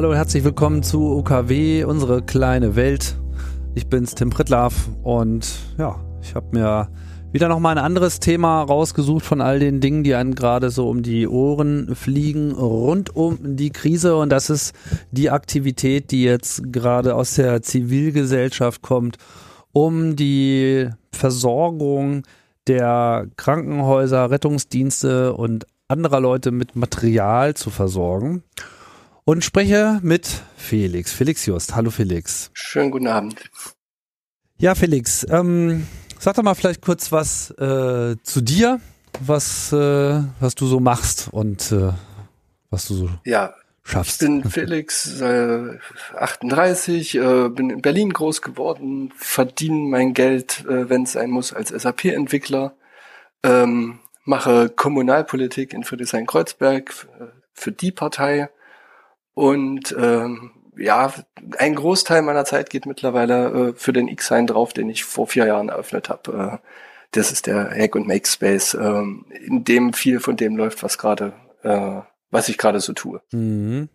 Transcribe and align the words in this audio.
Hallo 0.00 0.12
und 0.12 0.16
herzlich 0.16 0.44
willkommen 0.44 0.82
zu 0.82 1.18
UKW, 1.18 1.84
unsere 1.84 2.22
kleine 2.22 2.74
Welt. 2.74 3.20
Ich 3.74 3.86
bin's, 3.86 4.14
Tim 4.14 4.30
Pritlaff 4.30 4.88
und 5.02 5.46
ja, 5.76 6.00
ich 6.22 6.34
habe 6.34 6.56
mir 6.56 6.88
wieder 7.32 7.48
nochmal 7.48 7.76
ein 7.76 7.84
anderes 7.84 8.18
Thema 8.18 8.62
rausgesucht 8.62 9.22
von 9.22 9.42
all 9.42 9.58
den 9.58 9.82
Dingen, 9.82 10.02
die 10.02 10.14
einem 10.14 10.34
gerade 10.34 10.70
so 10.70 10.88
um 10.88 11.02
die 11.02 11.28
Ohren 11.28 11.94
fliegen, 11.94 12.52
rund 12.52 13.14
um 13.14 13.56
die 13.58 13.68
Krise. 13.68 14.16
Und 14.16 14.30
das 14.30 14.48
ist 14.48 14.74
die 15.10 15.28
Aktivität, 15.28 16.12
die 16.12 16.22
jetzt 16.22 16.72
gerade 16.72 17.14
aus 17.14 17.34
der 17.34 17.60
Zivilgesellschaft 17.60 18.80
kommt, 18.80 19.18
um 19.72 20.16
die 20.16 20.88
Versorgung 21.12 22.22
der 22.68 23.26
Krankenhäuser, 23.36 24.30
Rettungsdienste 24.30 25.34
und 25.34 25.66
anderer 25.88 26.20
Leute 26.20 26.52
mit 26.52 26.74
Material 26.74 27.52
zu 27.52 27.68
versorgen 27.68 28.44
und 29.30 29.44
spreche 29.44 30.00
mit 30.02 30.42
Felix. 30.56 31.12
Felix 31.12 31.46
Just. 31.46 31.76
Hallo 31.76 31.90
Felix. 31.92 32.50
Schönen 32.52 32.90
guten 32.90 33.06
Abend. 33.06 33.48
Ja, 34.58 34.74
Felix, 34.74 35.24
ähm, 35.30 35.86
sag 36.18 36.34
doch 36.34 36.42
mal 36.42 36.56
vielleicht 36.56 36.82
kurz 36.82 37.12
was 37.12 37.52
äh, 37.52 38.16
zu 38.24 38.40
dir, 38.40 38.80
was, 39.20 39.72
äh, 39.72 40.20
was 40.40 40.56
du 40.56 40.66
so 40.66 40.80
machst 40.80 41.28
und 41.30 41.70
äh, 41.70 41.92
was 42.70 42.88
du 42.88 42.94
so 42.94 43.10
ja, 43.24 43.54
schaffst. 43.84 44.20
Ich 44.20 44.26
bin 44.26 44.50
Felix, 44.50 45.20
äh, 45.20 45.78
38, 46.16 47.14
äh, 47.14 47.48
bin 47.50 47.70
in 47.70 47.82
Berlin 47.82 48.12
groß 48.12 48.42
geworden, 48.42 49.12
verdiene 49.16 49.88
mein 49.90 50.12
Geld, 50.12 50.64
äh, 50.68 50.90
wenn 50.90 51.04
es 51.04 51.12
sein 51.12 51.30
muss, 51.30 51.52
als 51.52 51.68
SAP-Entwickler, 51.68 52.74
ähm, 53.44 54.00
mache 54.24 54.70
Kommunalpolitik 54.70 55.72
in 55.72 55.84
Friedrichshain-Kreuzberg 55.84 57.06
äh, 57.20 57.24
für 57.52 57.70
die 57.70 57.92
Partei 57.92 58.50
und 59.34 59.94
ähm, 59.98 60.52
ja, 60.76 61.12
ein 61.58 61.74
Großteil 61.74 62.22
meiner 62.22 62.44
Zeit 62.44 62.70
geht 62.70 62.86
mittlerweile 62.86 63.68
äh, 63.68 63.72
für 63.74 63.92
den 63.92 64.08
X-Sign 64.08 64.46
drauf, 64.46 64.72
den 64.72 64.88
ich 64.88 65.04
vor 65.04 65.26
vier 65.26 65.46
Jahren 65.46 65.68
eröffnet 65.68 66.08
habe. 66.08 66.60
Äh, 66.62 66.66
das 67.12 67.32
ist 67.32 67.46
der 67.46 67.70
Hack 67.70 67.96
und 67.96 68.06
Make 68.06 68.26
Space, 68.26 68.74
äh, 68.74 69.02
in 69.44 69.64
dem 69.64 69.92
viel 69.92 70.20
von 70.20 70.36
dem 70.36 70.56
läuft, 70.56 70.82
was 70.82 70.96
gerade, 70.96 71.32
äh, 71.62 72.00
was 72.30 72.48
ich 72.48 72.56
gerade 72.56 72.80
so 72.80 72.92
tue. 72.92 73.20
Mhm. 73.32 73.88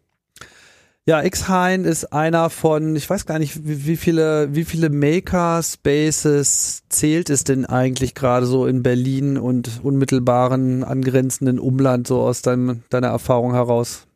Ja, 1.08 1.23
X-Hein 1.23 1.86
ist 1.86 2.14
einer 2.14 2.49
von, 2.49 2.95
ich 2.95 3.08
weiß 3.08 3.27
gar 3.27 3.38
nicht, 3.38 3.67
wie, 3.67 3.86
wie 3.86 3.95
viele, 3.95 4.55
wie 4.55 4.66
viele 4.66 4.89
Maker-Spaces 4.89 6.81
zählt 6.89 7.30
es 7.30 7.44
denn 7.44 7.67
eigentlich 7.67 8.16
gerade 8.16 8.47
so 8.47 8.66
in 8.66 8.81
Berlin 8.81 9.38
und 9.38 9.81
unmittelbaren 9.83 10.83
angrenzenden 10.83 11.59
Umland 11.59 12.08
so 12.08 12.22
aus 12.22 12.42
deinem, 12.42 12.81
deiner 12.89 13.09
Erfahrung 13.09 13.53
heraus? 13.53 14.08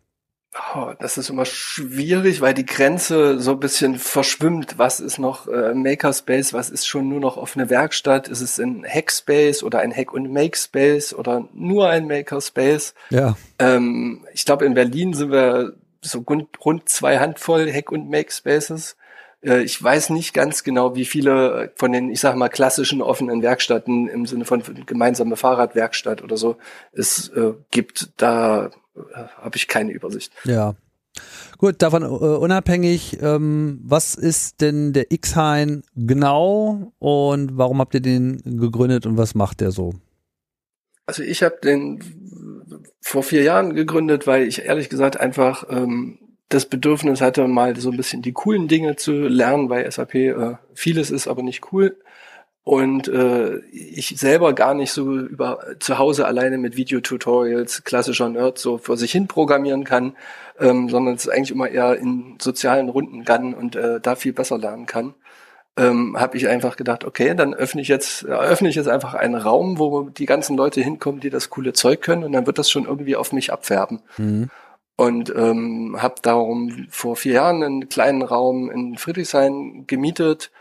Oh, 0.73 0.93
das 0.99 1.19
ist 1.19 1.29
immer 1.29 1.45
schwierig, 1.45 2.41
weil 2.41 2.55
die 2.55 2.65
Grenze 2.65 3.39
so 3.39 3.51
ein 3.51 3.59
bisschen 3.59 3.99
verschwimmt. 3.99 4.79
Was 4.79 4.99
ist 4.99 5.19
noch 5.19 5.47
äh, 5.47 5.75
Makerspace? 5.75 6.53
Was 6.53 6.71
ist 6.71 6.87
schon 6.87 7.07
nur 7.07 7.19
noch 7.19 7.37
offene 7.37 7.69
Werkstatt? 7.69 8.27
Ist 8.27 8.41
es 8.41 8.57
ein 8.57 8.83
Hackspace 8.83 9.61
oder 9.61 9.79
ein 9.79 9.95
Hack- 9.95 10.11
und 10.11 10.31
Make-Space 10.31 11.13
oder 11.13 11.47
nur 11.53 11.89
ein 11.89 12.07
Makerspace? 12.07 12.95
Ja. 13.11 13.37
Ähm, 13.59 14.25
ich 14.33 14.43
glaube, 14.43 14.65
in 14.65 14.73
Berlin 14.73 15.13
sind 15.13 15.31
wir 15.31 15.73
so 16.01 16.19
rund, 16.27 16.47
rund 16.65 16.89
zwei 16.89 17.19
Handvoll 17.19 17.71
Hack- 17.71 17.91
und 17.91 18.09
Make-Spaces. 18.09 18.97
Äh, 19.43 19.61
ich 19.61 19.81
weiß 19.81 20.09
nicht 20.09 20.33
ganz 20.33 20.63
genau, 20.63 20.95
wie 20.95 21.05
viele 21.05 21.71
von 21.75 21.91
den, 21.91 22.09
ich 22.09 22.21
sag 22.21 22.35
mal, 22.35 22.49
klassischen 22.49 23.03
offenen 23.03 23.43
Werkstätten 23.43 24.07
im 24.07 24.25
Sinne 24.25 24.45
von 24.45 24.63
gemeinsame 24.87 25.35
Fahrradwerkstatt 25.35 26.23
oder 26.23 26.37
so 26.37 26.57
es 26.91 27.29
äh, 27.29 27.53
gibt. 27.69 28.09
Da 28.17 28.71
habe 29.13 29.55
ich 29.55 29.67
keine 29.67 29.91
Übersicht. 29.91 30.31
Ja. 30.43 30.75
Gut, 31.57 31.81
davon 31.81 32.03
äh, 32.03 32.07
unabhängig, 32.07 33.17
ähm, 33.21 33.79
was 33.83 34.15
ist 34.15 34.61
denn 34.61 34.93
der 34.93 35.11
X-Hain 35.11 35.83
genau 35.95 36.93
und 36.99 37.57
warum 37.57 37.79
habt 37.79 37.93
ihr 37.93 38.01
den 38.01 38.41
gegründet 38.45 39.05
und 39.05 39.17
was 39.17 39.35
macht 39.35 39.61
der 39.61 39.71
so? 39.71 39.93
Also 41.05 41.23
ich 41.23 41.43
habe 41.43 41.57
den 41.63 41.99
vor 43.01 43.23
vier 43.23 43.41
Jahren 43.41 43.73
gegründet, 43.73 44.27
weil 44.27 44.47
ich 44.47 44.63
ehrlich 44.65 44.89
gesagt 44.89 45.19
einfach 45.19 45.65
ähm, 45.69 46.19
das 46.49 46.67
Bedürfnis 46.67 47.19
hatte, 47.19 47.47
mal 47.47 47.75
so 47.75 47.91
ein 47.91 47.97
bisschen 47.97 48.21
die 48.21 48.31
coolen 48.31 48.67
Dinge 48.67 48.95
zu 48.95 49.13
lernen, 49.13 49.69
weil 49.69 49.91
SAP 49.91 50.15
äh, 50.15 50.55
vieles 50.73 51.11
ist, 51.11 51.27
aber 51.27 51.43
nicht 51.43 51.73
cool 51.73 51.97
und 52.63 53.07
äh, 53.07 53.59
ich 53.71 54.19
selber 54.19 54.53
gar 54.53 54.73
nicht 54.73 54.91
so 54.91 55.17
über 55.17 55.59
zu 55.79 55.97
Hause 55.97 56.27
alleine 56.27 56.57
mit 56.57 56.75
Videotutorials 56.75 57.83
klassischer 57.83 58.29
Nerd 58.29 58.59
so 58.59 58.77
vor 58.77 58.97
sich 58.97 59.11
hin 59.11 59.27
programmieren 59.27 59.85
kann, 59.85 60.15
ähm, 60.59 60.89
sondern 60.89 61.15
es 61.15 61.27
eigentlich 61.27 61.51
immer 61.51 61.69
eher 61.69 61.97
in 61.97 62.37
sozialen 62.39 62.89
Runden 62.89 63.25
kann 63.25 63.53
und 63.53 63.75
äh, 63.75 63.99
da 63.99 64.15
viel 64.15 64.33
besser 64.33 64.57
lernen 64.57 64.85
kann. 64.85 65.15
Ähm, 65.77 66.17
habe 66.19 66.35
ich 66.35 66.47
einfach 66.47 66.75
gedacht, 66.75 67.05
okay, 67.05 67.33
dann 67.35 67.53
öffne 67.53 67.81
ich 67.81 67.87
jetzt 67.87 68.23
eröffne 68.23 68.67
ich 68.67 68.75
jetzt 68.75 68.89
einfach 68.89 69.13
einen 69.13 69.35
Raum, 69.35 69.79
wo 69.79 70.09
die 70.09 70.25
ganzen 70.25 70.57
Leute 70.57 70.81
hinkommen, 70.81 71.21
die 71.21 71.29
das 71.29 71.49
coole 71.49 71.73
Zeug 71.73 72.01
können 72.01 72.23
und 72.23 72.33
dann 72.33 72.45
wird 72.45 72.57
das 72.57 72.69
schon 72.69 72.85
irgendwie 72.85 73.15
auf 73.15 73.31
mich 73.31 73.53
abfärben. 73.53 74.01
Mhm. 74.17 74.49
Und 74.97 75.33
ähm, 75.33 75.95
habe 75.99 76.15
darum 76.21 76.87
vor 76.89 77.15
vier 77.15 77.33
Jahren 77.33 77.63
einen 77.63 77.87
kleinen 77.87 78.21
Raum 78.21 78.69
in 78.69 78.97
Friedrichshain 78.97 79.85
gemietet 79.87 80.51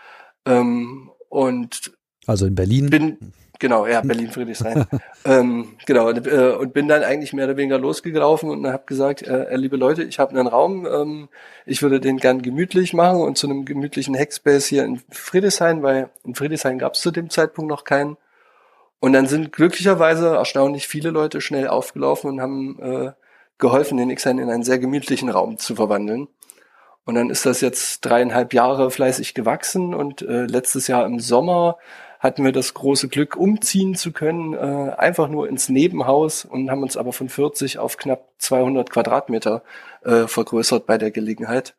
ähm, 0.47 1.11
und 1.29 1.93
also 2.29 2.45
in 2.45 2.55
Berlin? 2.55 2.91
Bin, 2.91 3.33
genau, 3.59 3.87
ja, 3.87 4.01
Berlin 4.05 4.31
Friedrichshain. 4.31 4.85
ähm, 5.25 5.77
genau, 5.87 6.09
und, 6.09 6.27
äh, 6.27 6.51
und 6.51 6.75
bin 6.75 6.89
dann 6.89 7.03
eigentlich 7.03 7.33
mehr 7.33 7.47
oder 7.47 7.57
weniger 7.57 7.79
losgelaufen 7.79 8.51
und 8.51 8.67
habe 8.67 8.85
gesagt, 8.85 9.23
äh, 9.23 9.45
äh, 9.45 9.57
liebe 9.57 9.77
Leute, 9.77 10.05
ich 10.05 10.19
habe 10.19 10.39
einen 10.39 10.47
Raum, 10.47 10.87
ähm, 10.87 11.29
ich 11.65 11.83
würde 11.83 12.01
den 12.01 12.19
gern 12.19 12.43
gemütlich 12.43 12.93
machen 12.93 13.23
und 13.23 13.39
zu 13.39 13.47
einem 13.47 13.65
gemütlichen 13.65 14.15
Hackspace 14.15 14.67
hier 14.67 14.85
in 14.85 15.01
Friedrichshain, 15.11 15.83
weil 15.83 16.11
in 16.25 16.35
Friedrichshain 16.35 16.79
gab 16.79 16.95
es 16.95 17.01
zu 17.01 17.11
dem 17.11 17.31
Zeitpunkt 17.31 17.71
noch 17.71 17.85
keinen. 17.85 18.19
Und 19.01 19.15
dann 19.15 19.27
sind 19.27 19.53
glücklicherweise 19.53 20.35
erstaunlich 20.35 20.87
viele 20.87 21.11
Leute 21.11 21.41
schnell 21.41 21.69
aufgelaufen 21.69 22.31
und 22.31 22.41
haben 22.43 22.79
äh, 22.81 23.13
geholfen, 23.57 23.97
den 23.97 24.11
X-Hain 24.11 24.39
in 24.39 24.51
einen 24.51 24.65
sehr 24.65 24.79
gemütlichen 24.79 25.29
Raum 25.31 25.57
zu 25.57 25.75
verwandeln. 25.77 26.29
Und 27.09 27.15
dann 27.15 27.31
ist 27.31 27.47
das 27.47 27.63
jetzt 27.63 28.03
dreieinhalb 28.03 28.53
Jahre 28.53 28.91
fleißig 28.91 29.33
gewachsen. 29.33 29.95
Und 29.95 30.21
äh, 30.21 30.45
letztes 30.45 30.89
Jahr 30.89 31.07
im 31.07 31.21
Sommer 31.21 31.79
hatten 32.21 32.45
wir 32.45 32.53
das 32.53 32.75
große 32.75 33.09
Glück, 33.09 33.35
umziehen 33.35 33.95
zu 33.95 34.13
können, 34.13 34.53
äh, 34.53 34.93
einfach 34.95 35.29
nur 35.29 35.49
ins 35.49 35.71
Nebenhaus 35.71 36.45
und 36.45 36.71
haben 36.71 36.83
uns 36.83 36.99
aber 36.99 37.15
von 37.15 37.31
40 37.31 37.79
auf 37.79 37.97
knapp 37.97 38.29
200 38.37 38.91
Quadratmeter 38.91 39.63
äh, 40.05 40.27
vergrößert 40.27 40.85
bei 40.85 40.99
der 40.99 41.11
Gelegenheit. 41.11 41.77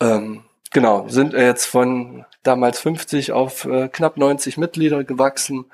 Ähm, 0.00 0.42
genau, 0.70 1.08
sind 1.08 1.32
jetzt 1.32 1.64
von 1.64 2.26
damals 2.42 2.78
50 2.80 3.32
auf 3.32 3.64
äh, 3.64 3.88
knapp 3.88 4.18
90 4.18 4.58
Mitglieder 4.58 5.02
gewachsen. 5.02 5.64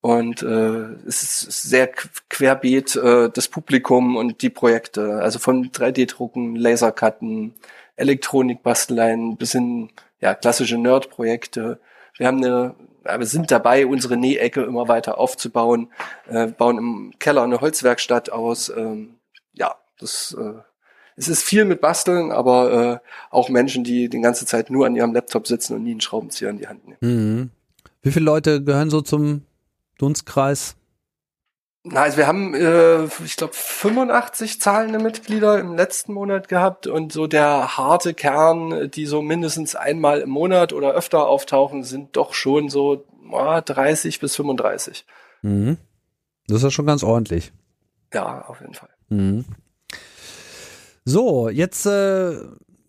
Und 0.00 0.42
äh, 0.42 0.94
es 1.08 1.24
ist 1.24 1.62
sehr 1.62 1.88
querbeet 2.28 2.94
äh, 2.94 3.30
das 3.30 3.48
Publikum 3.48 4.16
und 4.16 4.42
die 4.42 4.50
Projekte, 4.50 5.20
also 5.22 5.40
von 5.40 5.72
3D-Drucken, 5.72 6.54
Lasercutten, 6.54 7.54
Elektronikbasteleien 7.96 9.36
bis 9.36 9.52
hin 9.52 9.90
ja 10.20 10.34
klassische 10.34 10.78
Nerd-Projekte. 10.78 11.80
Wir 12.16 12.26
haben 12.26 12.44
eine 12.44 12.74
wir 13.04 13.26
sind 13.26 13.50
dabei, 13.50 13.84
unsere 13.84 14.16
Nähecke 14.16 14.62
immer 14.62 14.86
weiter 14.86 15.18
aufzubauen, 15.18 15.90
äh, 16.28 16.46
bauen 16.46 16.78
im 16.78 17.12
Keller 17.18 17.42
eine 17.42 17.60
Holzwerkstatt 17.60 18.30
aus. 18.30 18.68
Ähm, 18.68 19.16
ja, 19.54 19.74
das 19.98 20.36
äh, 20.38 20.60
es 21.16 21.28
ist 21.28 21.42
viel 21.42 21.64
mit 21.64 21.80
Basteln, 21.80 22.30
aber 22.30 23.02
äh, 23.02 23.08
auch 23.30 23.48
Menschen, 23.48 23.84
die 23.84 24.08
die 24.08 24.20
ganze 24.20 24.46
Zeit 24.46 24.70
nur 24.70 24.86
an 24.86 24.96
ihrem 24.96 25.12
Laptop 25.12 25.46
sitzen 25.46 25.74
und 25.74 25.82
nie 25.82 25.90
einen 25.90 26.00
Schraubenzieher 26.00 26.50
in 26.50 26.58
die 26.58 26.68
Hand 26.68 26.86
nehmen. 26.86 26.98
Mhm. 27.00 27.50
Wie 28.02 28.10
viele 28.10 28.24
Leute 28.24 28.62
gehören 28.64 28.90
so 28.90 29.00
zum 29.00 29.42
Dunstkreis? 29.98 30.76
Na, 31.84 32.02
also 32.02 32.16
wir 32.16 32.28
haben, 32.28 32.54
äh, 32.54 33.04
ich 33.24 33.36
glaube, 33.36 33.54
85 33.54 34.60
zahlende 34.60 35.00
Mitglieder 35.00 35.58
im 35.58 35.74
letzten 35.74 36.12
Monat 36.12 36.48
gehabt 36.48 36.86
und 36.86 37.12
so 37.12 37.26
der 37.26 37.76
harte 37.76 38.14
Kern, 38.14 38.88
die 38.90 39.06
so 39.06 39.20
mindestens 39.20 39.74
einmal 39.74 40.20
im 40.20 40.30
Monat 40.30 40.72
oder 40.72 40.92
öfter 40.92 41.26
auftauchen, 41.26 41.82
sind 41.82 42.16
doch 42.16 42.34
schon 42.34 42.68
so 42.68 43.04
oh, 43.30 43.60
30 43.64 44.20
bis 44.20 44.36
35. 44.36 45.04
Mhm. 45.42 45.76
Das 46.46 46.58
ist 46.58 46.62
ja 46.64 46.70
schon 46.70 46.86
ganz 46.86 47.02
ordentlich. 47.02 47.52
Ja, 48.14 48.42
auf 48.42 48.60
jeden 48.60 48.74
Fall. 48.74 48.90
Mhm. 49.08 49.44
So, 51.04 51.48
jetzt 51.48 51.84
äh, 51.86 52.36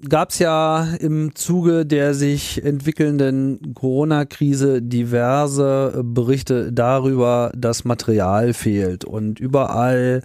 gab 0.10 0.32
es 0.32 0.40
ja 0.40 0.84
im 1.00 1.36
Zuge 1.36 1.86
der 1.86 2.14
sich 2.14 2.64
entwickelnden 2.64 3.74
Corona-Krise 3.74 4.82
diverse 4.82 6.02
Berichte 6.04 6.72
darüber, 6.72 7.52
dass 7.56 7.86
Material 7.86 8.54
fehlt. 8.54 9.06
Und 9.06 9.40
überall 9.40 10.24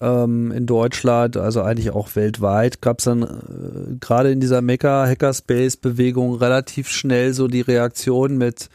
ähm, 0.00 0.52
in 0.52 0.66
Deutschland, 0.66 1.36
also 1.36 1.62
eigentlich 1.62 1.90
auch 1.90 2.14
weltweit, 2.14 2.82
gab 2.82 2.98
es 2.98 3.04
dann 3.04 3.22
äh, 3.22 3.96
gerade 4.00 4.30
in 4.30 4.40
dieser 4.40 4.62
Maker-Hackerspace-Bewegung 4.62 6.34
relativ 6.34 6.88
schnell 6.88 7.32
so 7.32 7.48
die 7.48 7.62
Reaktion 7.62 8.36
mit 8.36 8.68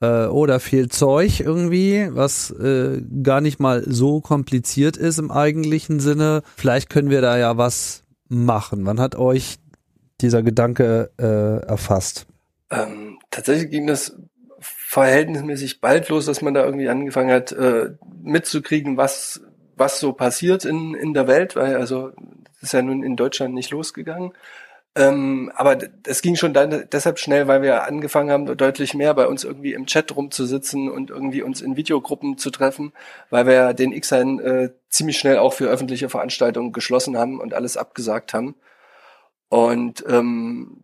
äh, 0.00 0.26
oh, 0.26 0.44
da 0.46 0.58
fehlt 0.58 0.92
Zeug 0.92 1.40
irgendwie, 1.40 2.08
was 2.10 2.50
äh, 2.50 3.00
gar 3.22 3.40
nicht 3.40 3.60
mal 3.60 3.84
so 3.86 4.20
kompliziert 4.20 4.96
ist 4.96 5.18
im 5.18 5.30
eigentlichen 5.30 6.00
Sinne. 6.00 6.42
Vielleicht 6.56 6.90
können 6.90 7.10
wir 7.10 7.22
da 7.22 7.38
ja 7.38 7.56
was 7.56 8.02
machen? 8.28 8.84
Wann 8.86 9.00
hat 9.00 9.16
euch 9.16 9.56
dieser 10.24 10.42
Gedanke 10.42 11.10
äh, 11.18 11.66
erfasst? 11.66 12.26
Ähm, 12.70 13.18
tatsächlich 13.30 13.70
ging 13.70 13.86
das 13.86 14.16
verhältnismäßig 14.60 15.80
bald 15.80 16.08
los, 16.08 16.26
dass 16.26 16.40
man 16.40 16.54
da 16.54 16.64
irgendwie 16.64 16.88
angefangen 16.88 17.30
hat, 17.30 17.52
äh, 17.52 17.90
mitzukriegen, 18.22 18.96
was, 18.96 19.42
was 19.76 20.00
so 20.00 20.12
passiert 20.12 20.64
in, 20.64 20.94
in 20.94 21.14
der 21.14 21.26
Welt, 21.26 21.56
weil 21.56 21.76
also 21.76 22.10
das 22.46 22.62
ist 22.62 22.72
ja 22.72 22.82
nun 22.82 23.02
in 23.02 23.16
Deutschland 23.16 23.54
nicht 23.54 23.70
losgegangen. 23.70 24.32
Ähm, 24.96 25.50
aber 25.56 25.74
das 25.74 26.22
ging 26.22 26.36
schon 26.36 26.54
dann 26.54 26.84
deshalb 26.92 27.18
schnell, 27.18 27.48
weil 27.48 27.62
wir 27.62 27.82
angefangen 27.82 28.30
haben, 28.30 28.46
deutlich 28.56 28.94
mehr 28.94 29.12
bei 29.14 29.26
uns 29.26 29.42
irgendwie 29.42 29.72
im 29.72 29.86
Chat 29.86 30.14
rumzusitzen 30.14 30.88
und 30.88 31.10
irgendwie 31.10 31.42
uns 31.42 31.60
in 31.60 31.76
Videogruppen 31.76 32.38
zu 32.38 32.50
treffen, 32.50 32.92
weil 33.28 33.46
wir 33.46 33.74
den 33.74 34.00
Xine 34.00 34.42
äh, 34.42 34.70
ziemlich 34.88 35.18
schnell 35.18 35.38
auch 35.38 35.52
für 35.52 35.66
öffentliche 35.66 36.08
Veranstaltungen 36.08 36.72
geschlossen 36.72 37.18
haben 37.18 37.40
und 37.40 37.54
alles 37.54 37.76
abgesagt 37.76 38.32
haben. 38.32 38.54
Und 39.54 40.04
ähm, 40.08 40.78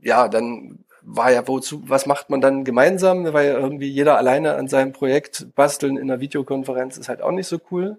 ja, 0.00 0.28
dann 0.28 0.84
war 1.02 1.32
ja 1.32 1.48
wozu, 1.48 1.82
was 1.88 2.06
macht 2.06 2.30
man 2.30 2.40
dann 2.40 2.62
gemeinsam? 2.62 3.32
Weil 3.32 3.48
irgendwie 3.48 3.88
jeder 3.88 4.16
alleine 4.16 4.54
an 4.54 4.68
seinem 4.68 4.92
Projekt 4.92 5.48
basteln 5.56 5.96
in 5.96 6.08
einer 6.08 6.20
Videokonferenz 6.20 6.98
ist 6.98 7.08
halt 7.08 7.20
auch 7.20 7.32
nicht 7.32 7.48
so 7.48 7.58
cool. 7.72 7.98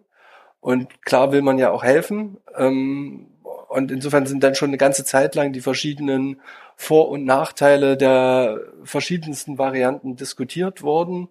Und 0.61 1.03
klar 1.03 1.33
will 1.33 1.41
man 1.41 1.57
ja 1.57 1.71
auch 1.71 1.83
helfen. 1.83 2.37
Ähm, 2.55 3.27
und 3.67 3.91
insofern 3.91 4.25
sind 4.25 4.45
dann 4.45 4.55
schon 4.55 4.69
eine 4.69 4.77
ganze 4.77 5.03
Zeit 5.03 5.35
lang 5.35 5.51
die 5.51 5.59
verschiedenen 5.59 6.39
Vor- 6.77 7.09
und 7.09 7.25
Nachteile 7.25 7.97
der 7.97 8.61
verschiedensten 8.85 9.57
Varianten 9.57 10.15
diskutiert 10.15 10.83
worden. 10.83 11.27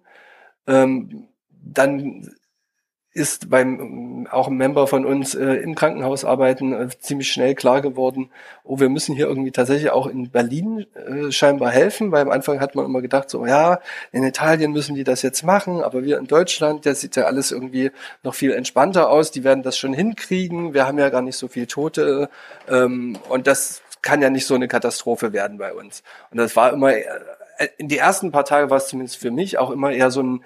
Ähm, 0.67 1.29
dann 1.49 2.29
ist 3.13 3.51
beim 3.51 4.27
auch 4.31 4.47
ein 4.47 4.55
Member 4.55 4.87
von 4.87 5.05
uns 5.05 5.35
äh, 5.35 5.45
im 5.45 5.75
Krankenhaus 5.75 6.25
arbeiten 6.25 6.73
äh, 6.73 6.89
ziemlich 6.99 7.31
schnell 7.31 7.53
klar 7.53 7.81
geworden, 7.81 8.31
oh, 8.63 8.79
wir 8.79 8.89
müssen 8.89 9.15
hier 9.15 9.27
irgendwie 9.27 9.51
tatsächlich 9.51 9.91
auch 9.91 10.07
in 10.07 10.31
Berlin 10.31 10.87
äh, 10.95 11.31
scheinbar 11.31 11.69
helfen, 11.69 12.11
weil 12.11 12.23
am 12.23 12.31
Anfang 12.31 12.59
hat 12.59 12.73
man 12.73 12.85
immer 12.85 13.01
gedacht, 13.01 13.29
so 13.29 13.45
ja, 13.45 13.79
in 14.11 14.23
Italien 14.23 14.71
müssen 14.71 14.95
die 14.95 15.03
das 15.03 15.21
jetzt 15.21 15.43
machen, 15.43 15.83
aber 15.83 16.03
wir 16.03 16.17
in 16.17 16.25
Deutschland, 16.25 16.87
das 16.87 17.01
sieht 17.01 17.15
ja 17.15 17.25
alles 17.25 17.51
irgendwie 17.51 17.91
noch 18.23 18.33
viel 18.33 18.51
entspannter 18.51 19.09
aus, 19.09 19.29
die 19.29 19.43
werden 19.43 19.61
das 19.61 19.77
schon 19.77 19.93
hinkriegen, 19.93 20.73
wir 20.73 20.87
haben 20.87 20.97
ja 20.97 21.09
gar 21.09 21.21
nicht 21.21 21.37
so 21.37 21.47
viel 21.47 21.67
Tote 21.67 22.29
ähm, 22.67 23.19
und 23.29 23.45
das 23.45 23.83
kann 24.01 24.21
ja 24.21 24.31
nicht 24.31 24.47
so 24.47 24.55
eine 24.55 24.67
Katastrophe 24.67 25.33
werden 25.33 25.59
bei 25.59 25.73
uns. 25.73 26.03
Und 26.31 26.37
das 26.37 26.55
war 26.55 26.73
immer, 26.73 26.93
äh, 26.93 27.03
in 27.77 27.87
die 27.87 27.97
ersten 27.97 28.31
paar 28.31 28.45
Tage 28.45 28.69
war 28.71 28.77
es 28.77 28.87
zumindest 28.87 29.17
für 29.17 29.31
mich 29.31 29.59
auch 29.59 29.69
immer 29.69 29.91
eher 29.91 30.09
so 30.09 30.23
ein 30.23 30.43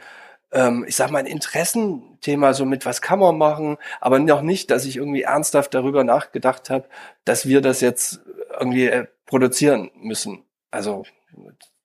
ähm, 0.52 0.86
ich 0.88 0.96
sag 0.96 1.12
mal, 1.12 1.20
ein 1.20 1.26
Interessenthema, 1.26 2.54
so 2.54 2.66
mit 2.66 2.86
was 2.86 3.02
kann 3.02 3.20
man 3.20 3.38
machen, 3.38 3.78
aber 4.00 4.20
noch 4.20 4.42
nicht, 4.42 4.72
dass 4.72 4.86
ich 4.86 4.98
irgendwie 4.98 5.24
ernsthaft 5.24 5.74
darüber 5.74 6.04
nachgedacht 6.04 6.70
habe, 6.70 6.86
dass 7.26 7.48
wir 7.48 7.62
das 7.62 7.82
jetzt 7.82 8.22
irgendwie 8.60 8.88
äh, 8.88 9.08
produzieren 9.26 9.92
müssen. 9.96 10.44
Also 10.72 11.06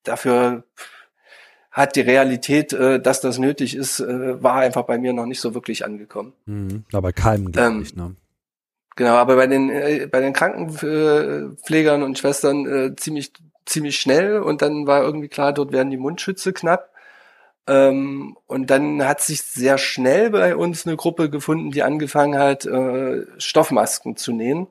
dafür 0.05 0.65
hat 1.71 1.97
die 1.97 2.03
Realität, 2.03 2.73
äh, 2.73 3.01
dass 3.01 3.21
das 3.21 3.39
nötig 3.39 3.75
ist, 3.75 4.01
äh, 4.01 4.43
war 4.43 4.57
einfach 4.57 4.83
bei 4.83 4.99
mir 4.99 5.13
noch 5.13 5.27
nicht 5.27 5.41
so 5.41 5.55
wirklich 5.55 5.85
angekommen. 5.85 6.33
Mhm, 6.47 6.85
aber 6.93 7.13
keinem, 7.13 7.51
glaube 7.51 7.69
ähm, 7.69 7.83
ich, 7.83 7.97
ne? 7.97 8.15
Genau, 8.95 9.15
aber 9.15 9.37
bei 9.37 9.47
den 9.47 9.71
äh, 9.71 10.07
bei 10.11 10.21
den 10.21 10.35
Krankenpflegern 10.35 12.03
und 12.03 12.19
Schwestern 12.19 12.67
äh, 12.67 12.95
ziemlich 12.97 13.33
ziemlich 13.65 13.99
schnell 13.99 14.41
und 14.41 14.61
dann 14.61 14.87
war 14.87 15.03
irgendwie 15.03 15.29
klar, 15.29 15.55
dort 15.55 15.73
werden 15.73 15.91
die 15.91 15.97
Mundschütze 15.97 16.53
knapp 16.53 16.92
ähm, 17.67 18.37
und 18.47 18.71
dann 18.71 19.07
hat 19.07 19.21
sich 19.21 19.43
sehr 19.43 19.79
schnell 19.79 20.31
bei 20.31 20.57
uns 20.57 20.87
eine 20.87 20.97
Gruppe 20.97 21.31
gefunden, 21.31 21.71
die 21.71 21.83
angefangen 21.83 22.39
hat, 22.39 22.67
äh, 22.67 23.25
Stoffmasken 23.39 24.17
zu 24.17 24.33
nähen. 24.33 24.67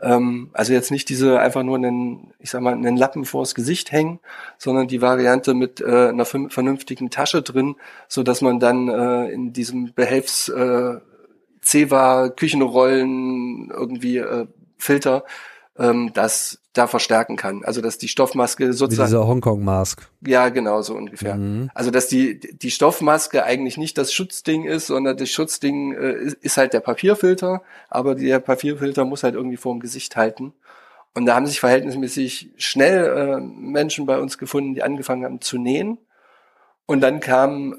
Ähm, 0.00 0.50
also 0.52 0.72
jetzt 0.72 0.92
nicht 0.92 1.08
diese 1.08 1.40
einfach 1.40 1.64
nur 1.64 1.76
einen, 1.76 2.32
ich 2.38 2.50
sag 2.50 2.60
mal, 2.62 2.74
einen 2.74 2.96
Lappen 2.96 3.24
vors 3.24 3.54
Gesicht 3.56 3.90
hängen, 3.90 4.20
sondern 4.56 4.86
die 4.86 5.02
Variante 5.02 5.54
mit 5.54 5.80
äh, 5.80 6.08
einer 6.08 6.24
vernünftigen 6.24 7.10
Tasche 7.10 7.42
drin, 7.42 7.74
so 8.06 8.22
dass 8.22 8.40
man 8.40 8.60
dann 8.60 8.88
äh, 8.88 9.30
in 9.30 9.52
diesem 9.52 9.92
Behelfs 9.94 10.48
äh, 10.48 11.00
Ceva 11.60 12.28
Küchenrollen 12.28 13.70
irgendwie 13.70 14.18
äh, 14.18 14.46
Filter 14.78 15.24
ähm, 15.78 16.12
das 16.12 16.60
da 16.72 16.86
verstärken 16.86 17.36
kann. 17.36 17.64
Also 17.64 17.80
dass 17.80 17.98
die 17.98 18.08
Stoffmaske 18.08 18.72
sozusagen. 18.72 19.08
Wie 19.08 19.12
dieser 19.12 19.26
Hongkong-Mask. 19.26 20.08
Ja, 20.26 20.48
genau, 20.48 20.82
so 20.82 20.94
ungefähr. 20.94 21.36
Mhm. 21.36 21.70
Also 21.74 21.90
dass 21.90 22.08
die, 22.08 22.38
die 22.40 22.70
Stoffmaske 22.70 23.44
eigentlich 23.44 23.76
nicht 23.76 23.98
das 23.98 24.12
Schutzding 24.12 24.64
ist, 24.64 24.86
sondern 24.88 25.16
das 25.16 25.30
Schutzding 25.30 25.92
äh, 25.94 26.12
ist, 26.12 26.34
ist 26.34 26.56
halt 26.56 26.72
der 26.72 26.80
Papierfilter, 26.80 27.62
aber 27.88 28.14
der 28.14 28.40
Papierfilter 28.40 29.04
muss 29.04 29.22
halt 29.22 29.34
irgendwie 29.34 29.56
vor 29.56 29.74
dem 29.74 29.80
Gesicht 29.80 30.16
halten. 30.16 30.52
Und 31.14 31.26
da 31.26 31.34
haben 31.34 31.46
sich 31.46 31.60
verhältnismäßig 31.60 32.50
schnell 32.58 33.06
äh, 33.06 33.40
Menschen 33.40 34.06
bei 34.06 34.18
uns 34.18 34.38
gefunden, 34.38 34.74
die 34.74 34.82
angefangen 34.82 35.24
haben 35.24 35.40
zu 35.40 35.58
nähen. 35.58 35.98
Und 36.86 37.00
dann 37.00 37.20
kam 37.20 37.74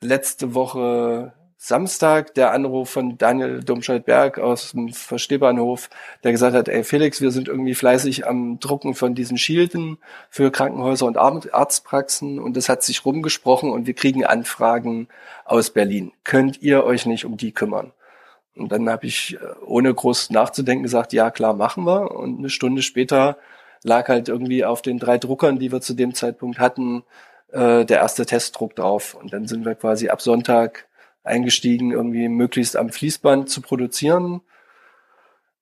letzte 0.00 0.54
Woche 0.54 1.32
Samstag 1.58 2.34
der 2.34 2.52
Anruf 2.52 2.90
von 2.90 3.16
Daniel 3.16 3.64
Domscheit-Berg 3.64 4.38
aus 4.38 4.72
dem 4.72 4.92
Verstehbahnhof, 4.92 5.88
der 6.22 6.32
gesagt 6.32 6.54
hat, 6.54 6.68
ey 6.68 6.84
Felix, 6.84 7.20
wir 7.20 7.30
sind 7.30 7.48
irgendwie 7.48 7.74
fleißig 7.74 8.26
am 8.26 8.60
Drucken 8.60 8.94
von 8.94 9.14
diesen 9.14 9.38
Schilden 9.38 9.98
für 10.28 10.50
Krankenhäuser 10.50 11.06
und 11.06 11.16
Arztpraxen 11.16 12.38
und 12.38 12.56
das 12.56 12.68
hat 12.68 12.82
sich 12.82 13.04
rumgesprochen 13.04 13.70
und 13.70 13.86
wir 13.86 13.94
kriegen 13.94 14.24
Anfragen 14.24 15.08
aus 15.44 15.70
Berlin. 15.70 16.12
Könnt 16.24 16.60
ihr 16.62 16.84
euch 16.84 17.06
nicht 17.06 17.24
um 17.24 17.36
die 17.36 17.52
kümmern? 17.52 17.92
Und 18.56 18.72
dann 18.72 18.88
habe 18.88 19.06
ich 19.06 19.34
äh, 19.34 19.38
ohne 19.64 19.92
groß 19.92 20.30
nachzudenken 20.30 20.82
gesagt, 20.82 21.12
ja 21.12 21.30
klar, 21.30 21.54
machen 21.54 21.84
wir. 21.84 22.10
Und 22.10 22.38
eine 22.38 22.50
Stunde 22.50 22.82
später 22.82 23.36
lag 23.82 24.08
halt 24.08 24.28
irgendwie 24.28 24.64
auf 24.64 24.82
den 24.82 24.98
drei 24.98 25.18
Druckern, 25.18 25.58
die 25.58 25.72
wir 25.72 25.80
zu 25.80 25.94
dem 25.94 26.14
Zeitpunkt 26.14 26.58
hatten, 26.58 27.04
äh, 27.52 27.84
der 27.84 27.98
erste 27.98 28.26
Testdruck 28.26 28.74
drauf. 28.74 29.14
Und 29.14 29.32
dann 29.32 29.46
sind 29.46 29.64
wir 29.64 29.74
quasi 29.74 30.08
ab 30.08 30.22
Sonntag 30.22 30.86
eingestiegen, 31.26 31.92
irgendwie 31.92 32.28
möglichst 32.28 32.76
am 32.76 32.90
Fließband 32.90 33.50
zu 33.50 33.60
produzieren 33.60 34.40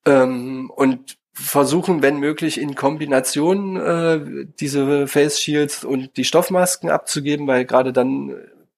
ähm, 0.06 0.70
und 0.74 1.16
versuchen, 1.32 2.02
wenn 2.02 2.18
möglich, 2.18 2.60
in 2.60 2.74
Kombination 2.74 3.76
äh, 3.76 4.46
diese 4.60 5.08
Face 5.08 5.40
Shields 5.40 5.84
und 5.84 6.16
die 6.16 6.24
Stoffmasken 6.24 6.90
abzugeben, 6.90 7.46
weil 7.46 7.64
gerade 7.64 7.92
dann 7.92 8.36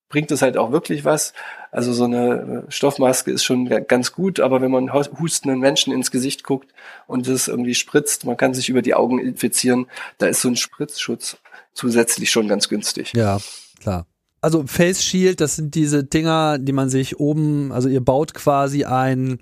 bringt 0.09 0.31
es 0.31 0.41
halt 0.41 0.57
auch 0.57 0.73
wirklich 0.73 1.05
was. 1.05 1.35
Also 1.71 1.93
so 1.93 2.05
eine 2.05 2.65
Stoffmaske 2.69 3.31
ist 3.31 3.45
schon 3.45 3.69
ganz 3.87 4.13
gut, 4.13 4.41
aber 4.41 4.63
wenn 4.63 4.71
man 4.71 4.93
hustenden 4.93 5.61
Menschen 5.61 5.93
ins 5.93 6.11
Gesicht 6.11 6.45
guckt 6.45 6.73
und 7.07 7.29
es 7.29 7.49
irgendwie 7.49 7.75
spritzt, 7.75 8.25
man 8.25 8.39
kann 8.39 8.55
sich 8.55 8.71
über 8.71 8.81
die 8.81 8.95
Augen 8.95 9.19
infizieren, 9.19 9.87
da 10.17 10.27
ist 10.27 10.41
so 10.41 10.49
ein 10.49 10.57
Spritzschutz 10.57 11.37
zusätzlich 11.75 12.31
schon 12.31 12.49
ganz 12.49 12.71
günstig. 12.71 13.13
Ja, 13.15 13.39
klar 13.81 14.07
also 14.41 14.65
Face 14.67 15.03
Shield, 15.03 15.41
das 15.41 15.57
sind 15.57 15.75
diese 15.75 16.05
Dinger, 16.05 16.59
die 16.59 16.73
man 16.73 16.89
sich 16.89 17.19
oben, 17.19 17.73
also 17.73 17.89
ihr 17.89 18.01
baut 18.01 18.35
quasi 18.35 18.85
ein, 18.85 19.41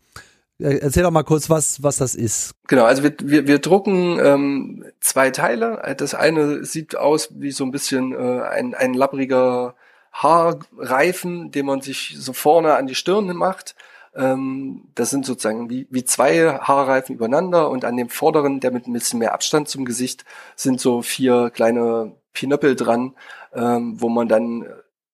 äh, 0.58 0.78
erzähl 0.78 1.02
doch 1.02 1.10
mal 1.10 1.24
kurz, 1.24 1.50
was, 1.50 1.82
was 1.82 1.96
das 1.96 2.14
ist. 2.14 2.54
Genau, 2.68 2.84
also 2.84 3.02
wir, 3.02 3.14
wir, 3.22 3.46
wir 3.46 3.58
drucken 3.58 4.18
ähm, 4.22 4.84
zwei 5.00 5.30
Teile. 5.30 5.94
Das 5.98 6.14
eine 6.14 6.64
sieht 6.64 6.96
aus 6.96 7.30
wie 7.34 7.50
so 7.50 7.64
ein 7.64 7.70
bisschen 7.70 8.12
äh, 8.12 8.42
ein, 8.42 8.74
ein 8.74 8.94
labbriger 8.94 9.74
Haarreifen, 10.12 11.50
den 11.50 11.66
man 11.66 11.80
sich 11.80 12.14
so 12.18 12.32
vorne 12.32 12.76
an 12.76 12.86
die 12.86 12.94
Stirn 12.94 13.26
macht. 13.36 13.74
Ähm, 14.14 14.84
das 14.94 15.10
sind 15.10 15.26
sozusagen 15.26 15.70
wie, 15.70 15.88
wie 15.90 16.04
zwei 16.04 16.58
Haarreifen 16.60 17.16
übereinander 17.16 17.68
und 17.68 17.84
an 17.84 17.96
dem 17.96 18.08
vorderen, 18.08 18.60
der 18.60 18.70
mit 18.70 18.86
ein 18.86 18.92
bisschen 18.92 19.18
mehr 19.18 19.34
Abstand 19.34 19.68
zum 19.68 19.84
Gesicht, 19.84 20.24
sind 20.54 20.80
so 20.80 21.02
vier 21.02 21.50
kleine 21.50 22.12
Pinöppel 22.32 22.76
dran, 22.76 23.14
ähm, 23.54 24.00
wo 24.00 24.08
man 24.08 24.28
dann 24.28 24.66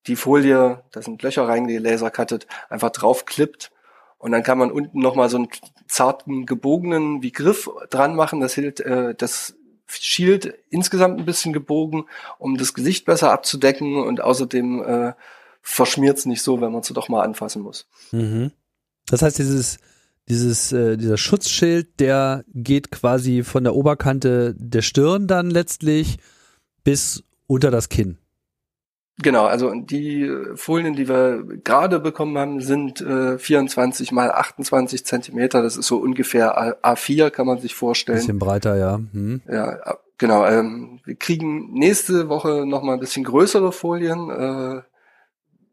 die 0.07 0.17
Folie, 0.17 0.83
da 0.93 1.03
sind 1.03 1.23
Löcher 1.23 1.47
reingelasercuttet, 1.47 2.47
einfach 2.69 2.91
draufklippt 2.91 3.71
und 4.19 4.33
dann 4.33 4.43
kann 4.43 4.59
man 4.59 4.71
unten 4.71 5.01
nochmal 5.01 5.31
so 5.31 5.39
einen 5.39 5.49
zarten, 5.89 6.47
gebogenen 6.47 7.23
wie 7.23 7.33
Griff 7.33 7.71
dran 7.89 8.15
machen. 8.15 8.41
Das 8.41 8.57
hält 8.57 8.81
äh, 8.81 9.15
das 9.15 9.55
Shield 9.87 10.55
insgesamt 10.69 11.19
ein 11.19 11.25
bisschen 11.25 11.53
gebogen, 11.53 12.05
um 12.39 12.57
das 12.57 12.75
Gesicht 12.75 13.07
besser 13.07 13.33
abzudecken 13.33 13.97
und 13.97 14.21
außerdem 14.21 14.83
äh, 14.83 15.13
verschmiert 15.63 16.19
es 16.19 16.27
nicht 16.27 16.43
so, 16.43 16.61
wenn 16.61 16.71
man 16.73 16.83
es 16.83 16.89
doch 16.89 17.09
mal 17.09 17.23
anfassen 17.23 17.63
muss. 17.63 17.87
Mhm. 18.13 18.53
Das 19.07 19.23
heißt, 19.23 19.39
dieses, 19.39 19.79
dieses, 20.29 20.73
äh, 20.73 20.97
dieser 20.97 21.17
Schutzschild, 21.17 21.99
der 21.99 22.45
geht 22.55 22.91
quasi 22.91 23.43
von 23.43 23.65
der 23.65 23.75
Oberkante 23.75 24.55
der 24.57 24.83
Stirn 24.83 25.27
dann 25.27 25.51
letztlich 25.51 26.19
bis 26.85 27.25
unter 27.47 27.71
das 27.71 27.89
Kinn. 27.89 28.20
Genau, 29.23 29.45
also 29.45 29.75
die 29.75 30.31
Folien, 30.55 30.95
die 30.95 31.09
wir 31.09 31.45
gerade 31.65 32.01
bekommen 32.01 32.39
haben, 32.39 32.61
sind 32.61 33.01
äh, 33.01 33.39
24 33.39 34.13
mal 34.13 34.31
28 34.31 35.05
Zentimeter. 35.05 35.63
Das 35.63 35.77
ist 35.77 35.87
so 35.87 35.99
ungefähr 35.99 36.83
A4, 36.83 37.31
kann 37.31 37.47
man 37.47 37.59
sich 37.59 37.75
vorstellen. 37.75 38.19
Bisschen 38.19 38.39
breiter, 38.39 38.77
ja. 38.77 39.01
Hm. 39.13 39.43
Ja, 39.51 39.99
genau. 40.17 40.47
Ähm, 40.47 41.01
wir 41.05 41.17
kriegen 41.17 41.73
nächste 41.73 42.29
Woche 42.29 42.65
noch 42.67 42.83
mal 42.83 42.95
ein 42.95 43.01
bisschen 43.01 43.25
größere 43.25 43.73
Folien 43.73 44.31
äh, 44.31 44.83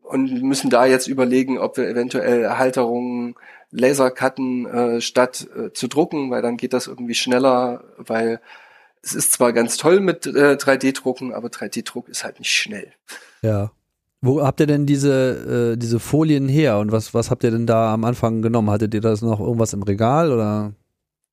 und 0.02 0.42
müssen 0.42 0.70
da 0.70 0.86
jetzt 0.86 1.08
überlegen, 1.08 1.58
ob 1.58 1.78
wir 1.78 1.88
eventuell 1.88 2.50
Halterungen 2.50 3.36
Lasercutten 3.72 4.66
äh, 4.66 5.02
statt 5.02 5.48
äh, 5.56 5.72
zu 5.74 5.88
drucken, 5.88 6.32
weil 6.32 6.42
dann 6.42 6.58
geht 6.58 6.74
das 6.74 6.88
irgendwie 6.88 7.16
schneller, 7.16 7.84
weil 7.98 8.40
es 9.02 9.14
ist 9.14 9.34
zwar 9.34 9.54
ganz 9.54 9.78
toll 9.78 10.00
mit 10.00 10.26
äh, 10.26 10.56
3D-Drucken, 10.56 11.34
aber 11.34 11.50
3D-Druck 11.50 12.10
ist 12.10 12.24
halt 12.24 12.40
nicht 12.40 12.52
schnell. 12.52 12.92
Ja. 13.42 13.72
Wo 14.22 14.42
habt 14.44 14.60
ihr 14.60 14.68
denn 14.68 14.86
diese, 14.86 15.74
äh, 15.74 15.78
diese 15.78 16.00
Folien 16.00 16.50
her 16.50 16.80
und 16.80 16.92
was, 16.92 17.14
was 17.14 17.30
habt 17.30 17.44
ihr 17.44 17.52
denn 17.52 17.68
da 17.68 17.94
am 17.94 18.04
Anfang 18.04 18.42
genommen? 18.42 18.70
Hattet 18.72 18.94
ihr 18.94 19.02
das 19.02 19.22
noch 19.22 19.40
irgendwas 19.40 19.74
im 19.74 19.84
Regal 19.84 20.32
oder? 20.32 20.74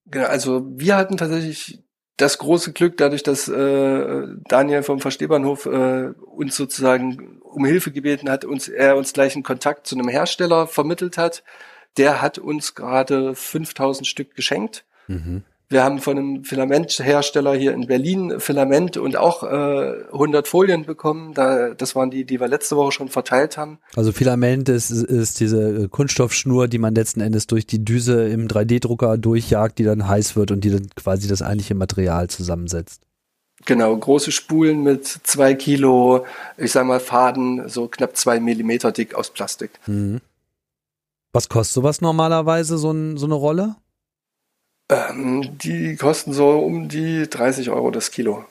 Genau, 0.07 0.27
also 0.27 0.67
wir 0.77 0.97
hatten 0.97 1.17
tatsächlich 1.17 1.83
das 2.17 2.39
große 2.39 2.73
Glück, 2.73 2.97
dadurch, 2.97 3.23
dass 3.23 3.49
äh, 3.49 4.27
Daniel 4.49 4.83
vom 4.83 5.01
Verstehbahnhof 5.01 5.67
äh, 5.67 6.11
uns 6.37 6.57
sozusagen 6.57 7.41
um 7.41 7.65
Hilfe 7.65 7.91
gebeten 7.91 8.31
hat, 8.31 8.45
uns 8.45 8.69
er 8.69 8.97
uns 8.97 9.13
gleich 9.13 9.35
einen 9.35 9.43
Kontakt 9.43 9.87
zu 9.87 9.97
einem 9.97 10.09
Hersteller 10.09 10.67
vermittelt 10.67 11.19
hat. 11.19 11.43
Der 11.97 12.21
hat 12.21 12.39
uns 12.39 12.75
gerade 12.75 13.35
5000 13.35 14.07
Stück 14.07 14.35
geschenkt. 14.35 14.85
Mhm. 15.09 15.43
Wir 15.71 15.83
haben 15.83 15.99
von 15.99 16.19
einem 16.19 16.45
Filamenthersteller 16.45 17.55
hier 17.55 17.73
in 17.73 17.87
Berlin 17.87 18.39
Filament 18.39 18.97
und 18.97 19.17
auch 19.17 19.43
äh, 19.43 20.05
100 20.13 20.47
Folien 20.47 20.85
bekommen. 20.85 21.33
Da, 21.33 21.75
das 21.75 21.97
waren 21.97 22.11
die, 22.11 22.25
die 22.25 22.39
wir 22.39 22.49
letzte 22.49 22.77
Woche 22.77 22.93
schon 22.93 23.09
verteilt 23.09 23.57
haben. 23.57 23.79
Also 23.97 24.13
Filament 24.13 24.69
ist, 24.69 24.91
ist 24.91 25.41
diese 25.41 25.89
Kunststoffschnur, 25.89 26.69
die 26.69 26.79
man 26.79 26.95
letzten 26.95 27.21
Endes 27.21 27.47
durch 27.47 27.67
die 27.67 27.85
Düse 27.85 28.29
im 28.29 28.47
3D-Drucker 28.47 29.17
durchjagt, 29.17 29.79
die 29.79 29.85
dann 29.85 30.07
heiß 30.07 30.37
wird 30.37 30.51
und 30.51 30.63
die 30.63 30.71
dann 30.71 30.89
quasi 30.97 31.29
das 31.29 31.41
eigentliche 31.41 31.75
Material 31.75 32.29
zusammensetzt. 32.29 33.03
Genau, 33.65 33.97
große 33.97 34.33
Spulen 34.33 34.83
mit 34.83 35.07
zwei 35.07 35.55
Kilo, 35.55 36.27
ich 36.59 36.73
sag 36.73 36.87
mal 36.87 37.01
Faden, 37.01 37.69
so 37.69 37.89
knapp 37.89 38.17
zwei 38.17 38.39
Millimeter 38.39 38.93
dick 38.93 39.15
aus 39.15 39.31
Plastik. 39.31 39.71
Mhm. 39.87 40.21
Was 41.33 41.49
kostet 41.49 41.75
sowas 41.75 42.01
normalerweise, 42.01 42.77
so, 42.79 42.93
ein, 42.93 43.17
so 43.17 43.27
eine 43.27 43.35
Rolle? 43.35 43.77
Ähm, 44.89 45.57
die 45.59 45.97
kosten 45.97 46.33
so 46.33 46.59
um 46.59 46.89
die 46.89 47.29
30 47.29 47.71
Euro 47.71 47.91
das 47.91 48.11
Kilo. 48.11 48.45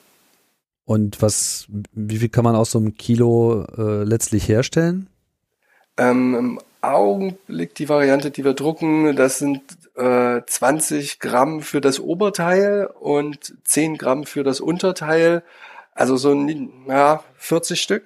Und 0.86 1.22
was, 1.22 1.68
wie 1.94 2.18
viel 2.18 2.30
kann 2.30 2.44
man 2.44 2.56
aus 2.56 2.72
so 2.72 2.80
einem 2.80 2.96
Kilo 2.96 3.66
äh, 3.78 4.04
letztlich 4.04 4.48
herstellen? 4.48 5.08
Ähm, 5.98 6.36
Im 6.36 6.60
Augenblick 6.82 7.76
die 7.76 7.88
Variante, 7.88 8.32
die 8.32 8.44
wir 8.44 8.54
drucken, 8.54 9.16
das 9.16 9.40
sind 9.40 9.62
äh, 9.96 10.42
20 10.46 11.20
Gramm 11.20 11.62
für 11.62 11.80
das 11.80 12.00
Oberteil 12.00 12.90
und 13.00 13.54
10 13.64 13.98
Gramm 13.98 14.26
für 14.26 14.44
das 14.44 14.60
Unterteil. 14.60 15.44
Also 15.94 16.18
so 16.18 16.34
ja, 16.88 17.24
40 17.36 17.82
Stück. 17.82 18.04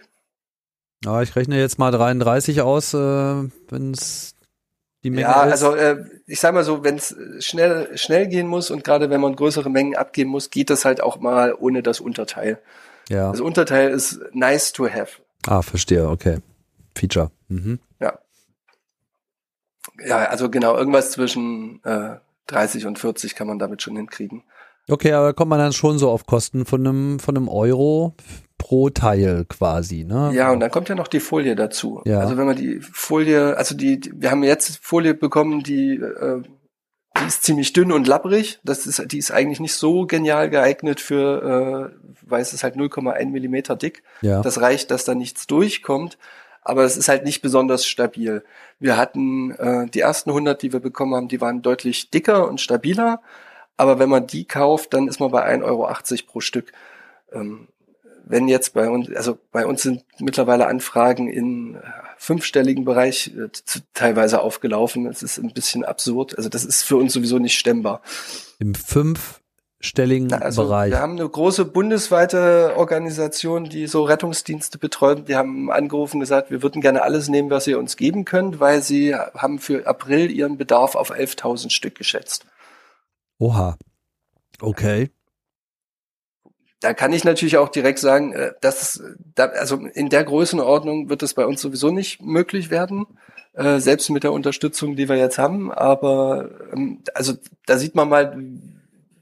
Ja, 1.03 1.21
ich 1.21 1.35
rechne 1.35 1.57
jetzt 1.57 1.79
mal 1.79 1.91
33 1.91 2.61
aus, 2.61 2.93
äh, 2.93 2.97
wenn 2.97 3.91
es 3.91 4.35
die 5.03 5.09
Menge 5.09 5.21
ja, 5.21 5.43
ist? 5.43 5.51
also 5.51 5.75
äh, 5.75 6.03
ich 6.25 6.39
sag 6.39 6.53
mal 6.53 6.63
so, 6.63 6.83
wenn 6.83 6.95
es 6.95 7.15
schnell 7.39 7.97
schnell 7.97 8.27
gehen 8.27 8.47
muss 8.47 8.71
und 8.71 8.83
gerade 8.83 9.09
wenn 9.09 9.21
man 9.21 9.35
größere 9.35 9.69
Mengen 9.69 9.95
abgeben 9.95 10.31
muss, 10.31 10.49
geht 10.49 10.69
das 10.69 10.85
halt 10.85 11.01
auch 11.01 11.19
mal 11.19 11.53
ohne 11.53 11.83
das 11.83 11.99
Unterteil. 11.99 12.59
Ja. 13.09 13.31
Das 13.31 13.41
Unterteil 13.41 13.89
ist 13.89 14.19
nice 14.33 14.73
to 14.73 14.89
have. 14.89 15.21
Ah, 15.45 15.61
verstehe, 15.61 16.09
okay. 16.09 16.39
Feature. 16.95 17.31
Mhm. 17.47 17.79
Ja. 17.99 18.19
Ja, 20.05 20.25
also 20.25 20.49
genau, 20.49 20.75
irgendwas 20.75 21.11
zwischen 21.11 21.83
äh, 21.83 22.17
30 22.47 22.85
und 22.85 22.99
40 22.99 23.35
kann 23.35 23.47
man 23.47 23.59
damit 23.59 23.81
schon 23.81 23.95
hinkriegen. 23.95 24.43
Okay, 24.89 25.11
aber 25.13 25.33
kommt 25.33 25.49
man 25.49 25.59
dann 25.59 25.73
schon 25.73 25.99
so 25.99 26.09
auf 26.09 26.25
Kosten 26.25 26.65
von 26.65 26.85
einem, 26.85 27.19
von 27.19 27.35
einem 27.35 27.49
Euro 27.49 28.15
pro 28.57 28.89
Teil 28.89 29.45
quasi, 29.47 30.03
ne? 30.03 30.31
Ja, 30.33 30.51
und 30.51 30.59
dann 30.59 30.71
kommt 30.71 30.89
ja 30.89 30.95
noch 30.95 31.07
die 31.07 31.19
Folie 31.19 31.55
dazu. 31.55 32.01
Ja. 32.05 32.19
Also 32.19 32.37
wenn 32.37 32.45
man 32.45 32.55
die 32.55 32.79
Folie, 32.79 33.55
also 33.57 33.75
die, 33.75 33.99
die 33.99 34.11
wir 34.15 34.31
haben 34.31 34.43
jetzt 34.43 34.83
Folie 34.83 35.13
bekommen, 35.13 35.63
die, 35.63 35.95
äh, 35.95 36.41
die 37.19 37.25
ist 37.27 37.43
ziemlich 37.43 37.73
dünn 37.73 37.91
und 37.91 38.07
labbrig. 38.07 38.59
Das 38.63 38.85
ist, 38.85 39.11
die 39.11 39.17
ist 39.17 39.31
eigentlich 39.31 39.59
nicht 39.59 39.73
so 39.73 40.05
genial 40.05 40.49
geeignet 40.49 40.99
für, 40.99 41.93
äh, 41.93 42.09
weil 42.21 42.41
es 42.41 42.53
ist 42.53 42.63
halt 42.63 42.75
0,1 42.75 43.29
Millimeter 43.29 43.75
dick. 43.75 44.03
Ja. 44.21 44.41
Das 44.41 44.61
reicht, 44.61 44.91
dass 44.91 45.05
da 45.05 45.15
nichts 45.15 45.47
durchkommt. 45.47 46.17
Aber 46.61 46.83
es 46.83 46.97
ist 46.97 47.07
halt 47.07 47.23
nicht 47.23 47.41
besonders 47.41 47.85
stabil. 47.85 48.43
Wir 48.77 48.97
hatten 48.97 49.51
äh, 49.51 49.87
die 49.87 50.01
ersten 50.01 50.31
100, 50.31 50.61
die 50.61 50.73
wir 50.73 50.81
bekommen 50.81 51.15
haben, 51.15 51.29
die 51.29 51.39
waren 51.39 51.61
deutlich 51.61 52.09
dicker 52.09 52.47
und 52.49 52.59
stabiler. 52.59 53.21
Aber 53.77 53.99
wenn 53.99 54.09
man 54.09 54.27
die 54.27 54.45
kauft, 54.45 54.93
dann 54.93 55.07
ist 55.07 55.21
man 55.21 55.31
bei 55.31 55.47
1,80 55.47 55.63
Euro 55.63 55.87
pro 56.27 56.41
Stück. 56.41 56.73
Ähm, 57.31 57.69
wenn 58.29 58.47
jetzt 58.47 58.73
bei 58.73 58.89
uns, 58.89 59.13
also 59.15 59.37
bei 59.51 59.65
uns 59.65 59.81
sind 59.81 60.03
mittlerweile 60.19 60.67
Anfragen 60.67 61.29
in 61.29 61.75
äh, 61.75 61.79
fünfstelligen 62.17 62.85
Bereich 62.85 63.31
äh, 63.37 63.49
teilweise 63.93 64.41
aufgelaufen. 64.41 65.07
Es 65.07 65.23
ist 65.23 65.37
ein 65.37 65.53
bisschen 65.53 65.85
absurd. 65.85 66.37
Also 66.37 66.49
das 66.49 66.65
ist 66.65 66.83
für 66.83 66.97
uns 66.97 67.13
sowieso 67.13 67.39
nicht 67.39 67.57
stemmbar. 67.57 68.01
Im 68.59 68.75
fünfstelligen 68.75 70.33
also 70.33 70.63
Bereich. 70.63 70.91
Wir 70.91 70.99
haben 70.99 71.13
eine 71.13 71.27
große 71.27 71.65
bundesweite 71.65 72.73
Organisation, 72.75 73.65
die 73.65 73.87
so 73.87 74.03
Rettungsdienste 74.03 74.77
betreut. 74.77 75.27
Die 75.29 75.35
haben 75.35 75.71
angerufen 75.71 76.17
und 76.17 76.21
gesagt, 76.21 76.51
wir 76.51 76.61
würden 76.63 76.81
gerne 76.81 77.03
alles 77.03 77.29
nehmen, 77.29 77.49
was 77.49 77.67
ihr 77.67 77.79
uns 77.79 77.97
geben 77.97 78.25
könnt, 78.25 78.59
weil 78.59 78.81
sie 78.81 79.15
haben 79.15 79.59
für 79.59 79.87
April 79.87 80.31
ihren 80.31 80.57
Bedarf 80.57 80.95
auf 80.95 81.11
11.000 81.11 81.69
Stück 81.69 81.95
geschätzt. 81.95 82.45
Oha. 83.39 83.77
Okay 84.59 85.11
da 86.79 86.93
kann 86.93 87.13
ich 87.13 87.23
natürlich 87.23 87.57
auch 87.57 87.69
direkt 87.69 87.99
sagen, 87.99 88.33
äh, 88.33 88.53
dass 88.61 89.01
da, 89.35 89.45
also 89.45 89.77
in 89.93 90.09
der 90.09 90.23
Größenordnung 90.23 91.09
wird 91.09 91.23
es 91.23 91.33
bei 91.33 91.45
uns 91.45 91.61
sowieso 91.61 91.91
nicht 91.91 92.21
möglich 92.21 92.69
werden, 92.69 93.05
äh, 93.53 93.79
selbst 93.79 94.09
mit 94.09 94.23
der 94.23 94.33
Unterstützung, 94.33 94.95
die 94.95 95.09
wir 95.09 95.15
jetzt 95.15 95.37
haben. 95.37 95.71
Aber 95.71 96.49
ähm, 96.73 97.01
also 97.13 97.33
da 97.65 97.77
sieht 97.77 97.95
man 97.95 98.09
mal, 98.09 98.37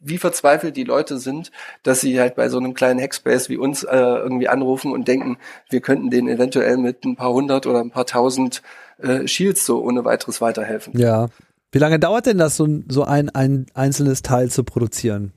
wie 0.01 0.17
verzweifelt 0.17 0.77
die 0.77 0.83
Leute 0.83 1.17
sind, 1.17 1.51
dass 1.83 2.01
sie 2.01 2.19
halt 2.19 2.35
bei 2.35 2.49
so 2.49 2.57
einem 2.57 2.73
kleinen 2.73 2.99
Hackspace 2.99 3.49
wie 3.49 3.57
uns 3.57 3.83
äh, 3.83 3.95
irgendwie 3.95 4.47
anrufen 4.47 4.91
und 4.91 5.07
denken, 5.07 5.37
wir 5.69 5.81
könnten 5.81 6.09
denen 6.09 6.27
eventuell 6.27 6.77
mit 6.77 7.05
ein 7.05 7.15
paar 7.15 7.33
hundert 7.33 7.65
oder 7.65 7.79
ein 7.79 7.89
paar 7.89 8.05
tausend 8.05 8.61
äh, 8.99 9.27
Shields 9.27 9.65
so 9.65 9.81
ohne 9.81 10.05
weiteres 10.05 10.41
weiterhelfen. 10.41 10.97
Ja. 10.99 11.29
Wie 11.71 11.79
lange 11.79 11.99
dauert 11.99 12.27
denn 12.27 12.37
das, 12.37 12.55
so, 12.55 12.67
so 12.87 13.03
ein, 13.03 13.29
ein 13.31 13.65
einzelnes 13.73 14.21
Teil 14.21 14.49
zu 14.49 14.63
produzieren? 14.63 15.33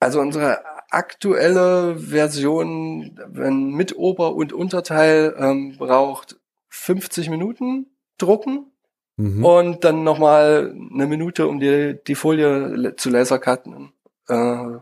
Also 0.00 0.20
unsere 0.20 0.58
aktuelle 0.90 1.96
Version, 1.98 3.18
wenn 3.28 3.70
mit 3.70 3.96
Ober- 3.96 4.34
und 4.34 4.52
Unterteil, 4.52 5.34
ähm, 5.38 5.76
braucht 5.76 6.38
50 6.68 7.30
Minuten 7.30 7.86
drucken 8.18 8.72
mhm. 9.16 9.44
und 9.44 9.84
dann 9.84 10.04
nochmal 10.04 10.74
eine 10.92 11.06
Minute, 11.06 11.46
um 11.46 11.60
die, 11.60 11.98
die 12.06 12.14
Folie 12.14 12.94
zu 12.96 13.10
lasercutten. 13.10 13.92
Äh, 14.28 14.78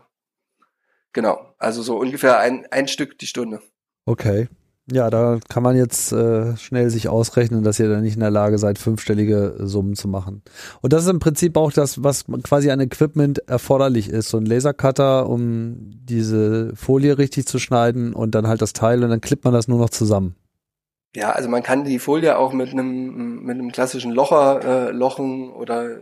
genau, 1.13 1.53
also 1.57 1.81
so 1.81 1.97
ungefähr 1.97 2.39
ein, 2.39 2.67
ein 2.71 2.87
Stück 2.87 3.17
die 3.17 3.27
Stunde. 3.27 3.61
Okay. 4.05 4.49
Ja, 4.91 5.09
da 5.09 5.39
kann 5.49 5.63
man 5.63 5.75
jetzt 5.75 6.11
äh, 6.11 6.57
schnell 6.57 6.89
sich 6.89 7.09
ausrechnen, 7.09 7.63
dass 7.63 7.79
ihr 7.79 7.89
da 7.89 8.01
nicht 8.01 8.15
in 8.15 8.21
der 8.21 8.31
Lage 8.31 8.57
seid, 8.57 8.79
fünfstellige 8.79 9.55
Summen 9.59 9.95
zu 9.95 10.07
machen. 10.07 10.41
Und 10.81 10.93
das 10.93 11.03
ist 11.03 11.09
im 11.09 11.19
Prinzip 11.19 11.57
auch 11.57 11.71
das, 11.71 12.03
was 12.03 12.25
quasi 12.43 12.71
an 12.71 12.79
Equipment 12.79 13.39
erforderlich 13.47 14.09
ist. 14.09 14.29
So 14.29 14.37
ein 14.37 14.45
Lasercutter, 14.45 15.29
um 15.29 15.77
diese 15.79 16.75
Folie 16.75 17.17
richtig 17.17 17.45
zu 17.45 17.59
schneiden 17.59 18.13
und 18.13 18.33
dann 18.35 18.47
halt 18.47 18.61
das 18.61 18.73
Teil 18.73 19.03
und 19.03 19.09
dann 19.09 19.21
klippt 19.21 19.43
man 19.43 19.53
das 19.53 19.67
nur 19.67 19.79
noch 19.79 19.89
zusammen. 19.89 20.35
Ja, 21.15 21.31
also 21.31 21.49
man 21.49 21.63
kann 21.63 21.85
die 21.85 21.99
Folie 21.99 22.37
auch 22.37 22.53
mit 22.53 22.69
einem 22.69 23.43
mit 23.43 23.57
einem 23.57 23.71
klassischen 23.71 24.11
Locher 24.11 24.89
äh, 24.89 24.91
lochen 24.91 25.51
oder 25.51 26.01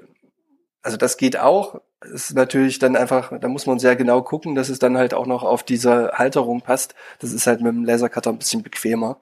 also 0.81 0.97
das 0.97 1.17
geht 1.17 1.37
auch 1.37 1.81
ist 2.01 2.35
natürlich 2.35 2.79
dann 2.79 2.95
einfach, 2.95 3.31
da 3.39 3.47
muss 3.47 3.65
man 3.65 3.79
sehr 3.79 3.95
genau 3.95 4.21
gucken, 4.21 4.55
dass 4.55 4.69
es 4.69 4.79
dann 4.79 4.97
halt 4.97 5.13
auch 5.13 5.25
noch 5.25 5.43
auf 5.43 5.63
diese 5.63 6.11
Halterung 6.13 6.61
passt. 6.61 6.95
Das 7.19 7.33
ist 7.33 7.47
halt 7.47 7.61
mit 7.61 7.73
dem 7.73 7.85
Lasercutter 7.85 8.29
ein 8.29 8.37
bisschen 8.37 8.63
bequemer. 8.63 9.19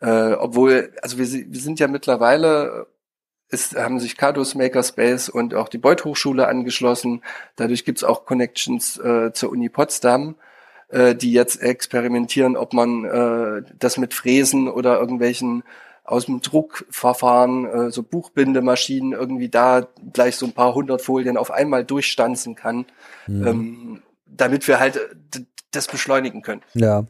Äh, 0.00 0.32
obwohl, 0.32 0.92
also 1.02 1.18
wir, 1.18 1.26
wir 1.26 1.60
sind 1.60 1.78
ja 1.78 1.86
mittlerweile, 1.86 2.86
es 3.48 3.74
haben 3.76 4.00
sich 4.00 4.16
Cardos 4.16 4.54
Makerspace 4.54 5.28
und 5.28 5.54
auch 5.54 5.68
die 5.68 5.78
Beuth 5.78 6.04
Hochschule 6.04 6.48
angeschlossen. 6.48 7.22
Dadurch 7.56 7.84
gibt's 7.84 8.04
auch 8.04 8.24
Connections 8.24 8.98
äh, 8.98 9.32
zur 9.32 9.50
Uni 9.50 9.68
Potsdam, 9.68 10.36
äh, 10.88 11.14
die 11.14 11.32
jetzt 11.32 11.62
experimentieren, 11.62 12.56
ob 12.56 12.72
man 12.72 13.04
äh, 13.04 13.62
das 13.78 13.98
mit 13.98 14.14
Fräsen 14.14 14.68
oder 14.68 14.98
irgendwelchen 14.98 15.62
aus 16.10 16.26
dem 16.26 16.40
Druckverfahren, 16.40 17.66
äh, 17.66 17.90
so 17.90 18.02
Buchbindemaschinen 18.02 19.12
irgendwie 19.12 19.48
da 19.48 19.86
gleich 20.12 20.36
so 20.36 20.46
ein 20.46 20.52
paar 20.52 20.74
hundert 20.74 21.02
Folien 21.02 21.36
auf 21.36 21.50
einmal 21.50 21.84
durchstanzen 21.84 22.54
kann, 22.54 22.86
mhm. 23.26 23.46
ähm, 23.46 24.02
damit 24.26 24.66
wir 24.66 24.80
halt 24.80 24.96
äh, 24.96 25.40
das 25.70 25.86
beschleunigen 25.86 26.42
können. 26.42 26.62
Ja. 26.74 27.04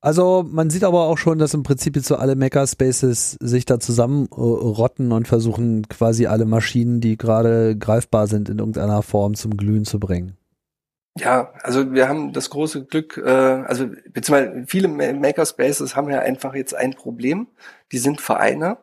Also 0.00 0.46
man 0.48 0.70
sieht 0.70 0.82
aber 0.82 1.04
auch 1.04 1.18
schon, 1.18 1.38
dass 1.38 1.52
im 1.52 1.62
Prinzip 1.62 1.94
jetzt 1.94 2.08
so 2.08 2.16
alle 2.16 2.34
Makerspaces 2.34 3.32
sich 3.32 3.66
da 3.66 3.78
zusammenrotten 3.78 5.12
und 5.12 5.28
versuchen 5.28 5.86
quasi 5.88 6.26
alle 6.26 6.46
Maschinen, 6.46 7.02
die 7.02 7.18
gerade 7.18 7.76
greifbar 7.76 8.26
sind, 8.26 8.48
in 8.48 8.60
irgendeiner 8.60 9.02
Form 9.02 9.34
zum 9.34 9.58
Glühen 9.58 9.84
zu 9.84 10.00
bringen. 10.00 10.38
Ja, 11.18 11.52
also 11.62 11.92
wir 11.92 12.08
haben 12.08 12.32
das 12.32 12.50
große 12.50 12.84
Glück, 12.84 13.16
äh, 13.16 13.28
also 13.28 13.86
beziehungsweise 14.12 14.64
viele 14.66 14.88
Makerspaces 14.88 15.96
haben 15.96 16.10
ja 16.10 16.20
einfach 16.20 16.54
jetzt 16.54 16.74
ein 16.74 16.94
Problem. 16.94 17.48
Die 17.92 17.98
sind 17.98 18.20
Vereine 18.20 18.78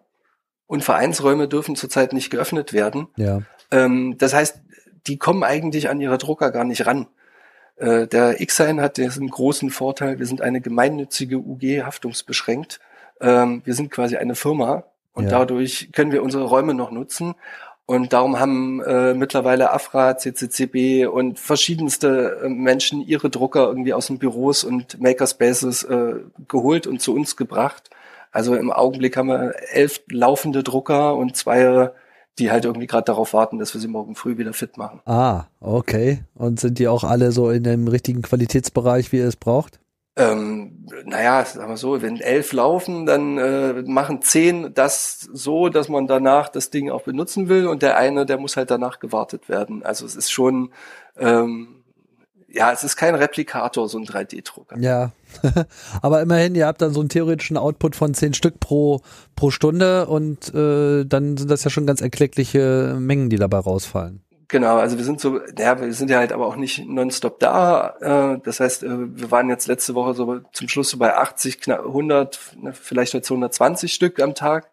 und 0.67 0.83
Vereinsräume 0.83 1.47
dürfen 1.47 1.75
zurzeit 1.75 2.13
nicht 2.13 2.29
geöffnet 2.29 2.73
werden. 2.73 3.07
Ja. 3.15 3.41
Ähm, 3.71 4.17
das 4.17 4.33
heißt, 4.33 4.61
die 5.07 5.17
kommen 5.17 5.43
eigentlich 5.43 5.89
an 5.89 6.01
ihre 6.01 6.17
Drucker 6.17 6.51
gar 6.51 6.65
nicht 6.65 6.85
ran. 6.85 7.07
Äh, 7.77 8.07
der 8.07 8.35
Xsign 8.45 8.81
hat 8.81 8.97
diesen 8.97 9.29
großen 9.29 9.69
Vorteil, 9.69 10.19
wir 10.19 10.25
sind 10.25 10.41
eine 10.41 10.61
gemeinnützige 10.61 11.37
UG 11.37 11.83
haftungsbeschränkt. 11.83 12.79
Ähm, 13.21 13.61
wir 13.63 13.73
sind 13.73 13.89
quasi 13.89 14.17
eine 14.17 14.35
Firma 14.35 14.83
und 15.13 15.25
ja. 15.25 15.29
dadurch 15.31 15.91
können 15.93 16.11
wir 16.11 16.23
unsere 16.23 16.43
Räume 16.43 16.73
noch 16.73 16.91
nutzen. 16.91 17.35
Und 17.87 18.11
darum 18.11 18.37
haben 18.37 18.81
äh, 18.81 19.13
mittlerweile 19.13 19.71
AFRA, 19.71 20.17
CCCB 20.17 21.07
und 21.07 21.39
verschiedenste 21.39 22.41
äh, 22.43 22.49
Menschen 22.49 23.01
ihre 23.01 23.29
Drucker 23.29 23.67
irgendwie 23.67 23.93
aus 23.93 24.07
den 24.07 24.19
Büros 24.19 24.65
und 24.65 25.01
Makerspaces 25.01 25.83
äh, 25.83 26.15
geholt 26.49 26.85
und 26.85 27.01
zu 27.01 27.15
uns 27.15 27.37
gebracht. 27.37 27.89
Also 28.31 28.55
im 28.55 28.71
Augenblick 28.71 29.15
haben 29.15 29.29
wir 29.29 29.53
elf 29.71 30.01
laufende 30.09 30.63
Drucker 30.63 31.15
und 31.15 31.37
zwei 31.37 31.91
die 32.39 32.51
halt 32.51 32.65
irgendwie 32.65 32.87
gerade 32.87 33.05
darauf 33.05 33.33
warten, 33.33 33.57
dass 33.57 33.73
wir 33.73 33.81
sie 33.81 33.87
morgen 33.87 34.15
früh 34.15 34.37
wieder 34.37 34.53
fit 34.53 34.77
machen. 34.77 35.01
Ah, 35.05 35.45
okay. 35.59 36.23
Und 36.35 36.59
sind 36.59 36.77
die 36.77 36.87
auch 36.87 37.03
alle 37.03 37.31
so 37.31 37.49
in 37.49 37.63
dem 37.63 37.87
richtigen 37.87 38.21
Qualitätsbereich, 38.21 39.11
wie 39.11 39.17
ihr 39.17 39.27
es 39.27 39.37
braucht? 39.37 39.79
Ähm, 40.17 40.87
naja, 41.05 41.45
sagen 41.45 41.69
wir 41.69 41.77
so, 41.77 42.01
wenn 42.01 42.19
elf 42.19 42.51
laufen, 42.51 43.05
dann 43.05 43.37
äh, 43.37 43.83
machen 43.83 44.21
zehn 44.23 44.73
das 44.73 45.21
so, 45.31 45.69
dass 45.69 45.89
man 45.89 46.07
danach 46.07 46.49
das 46.49 46.71
Ding 46.71 46.89
auch 46.89 47.03
benutzen 47.03 47.49
will 47.49 47.67
und 47.67 47.83
der 47.83 47.97
eine, 47.97 48.25
der 48.25 48.37
muss 48.39 48.57
halt 48.57 48.71
danach 48.71 48.99
gewartet 48.99 49.47
werden. 49.47 49.83
Also 49.83 50.07
es 50.07 50.15
ist 50.15 50.31
schon 50.31 50.71
ähm, 51.17 51.77
ja, 52.49 52.71
es 52.71 52.83
ist 52.83 52.95
kein 52.95 53.15
Replikator, 53.15 53.87
so 53.89 53.97
ein 53.97 54.05
3D-Drucker. 54.05 54.79
Ja, 54.79 55.11
aber 56.01 56.21
immerhin, 56.21 56.55
ihr 56.55 56.65
habt 56.65 56.81
dann 56.81 56.93
so 56.93 57.01
einen 57.01 57.09
theoretischen 57.09 57.57
Output 57.57 57.95
von 57.95 58.13
zehn 58.13 58.33
Stück 58.33 58.59
pro, 58.59 59.01
pro 59.35 59.51
Stunde 59.51 60.07
und 60.07 60.53
äh, 60.53 61.05
dann 61.05 61.37
sind 61.37 61.51
das 61.51 61.63
ja 61.63 61.69
schon 61.69 61.85
ganz 61.85 62.01
erkleckliche 62.01 62.95
Mengen, 62.99 63.29
die 63.29 63.37
dabei 63.37 63.59
rausfallen. 63.59 64.21
Genau, 64.49 64.77
also 64.77 64.97
wir 64.97 65.03
sind 65.03 65.19
so, 65.19 65.41
ja, 65.57 65.81
wir 65.81 65.93
sind 65.93 66.09
ja 66.09 66.19
halt 66.19 66.31
aber 66.31 66.47
auch 66.47 66.55
nicht 66.55 66.87
nonstop 66.87 67.39
da. 67.39 68.35
Äh, 68.35 68.39
das 68.43 68.61
heißt, 68.61 68.83
äh, 68.83 69.17
wir 69.17 69.29
waren 69.29 69.49
jetzt 69.49 69.67
letzte 69.67 69.93
Woche 69.93 70.13
so 70.13 70.39
zum 70.53 70.69
Schluss 70.69 70.89
so 70.89 70.97
bei 70.97 71.15
80, 71.17 71.59
knapp 71.59 71.85
100, 71.85 72.55
ne, 72.61 72.73
vielleicht 72.73 73.13
jetzt 73.13 73.29
120 73.29 73.93
Stück 73.93 74.21
am 74.21 74.35
Tag. 74.35 74.71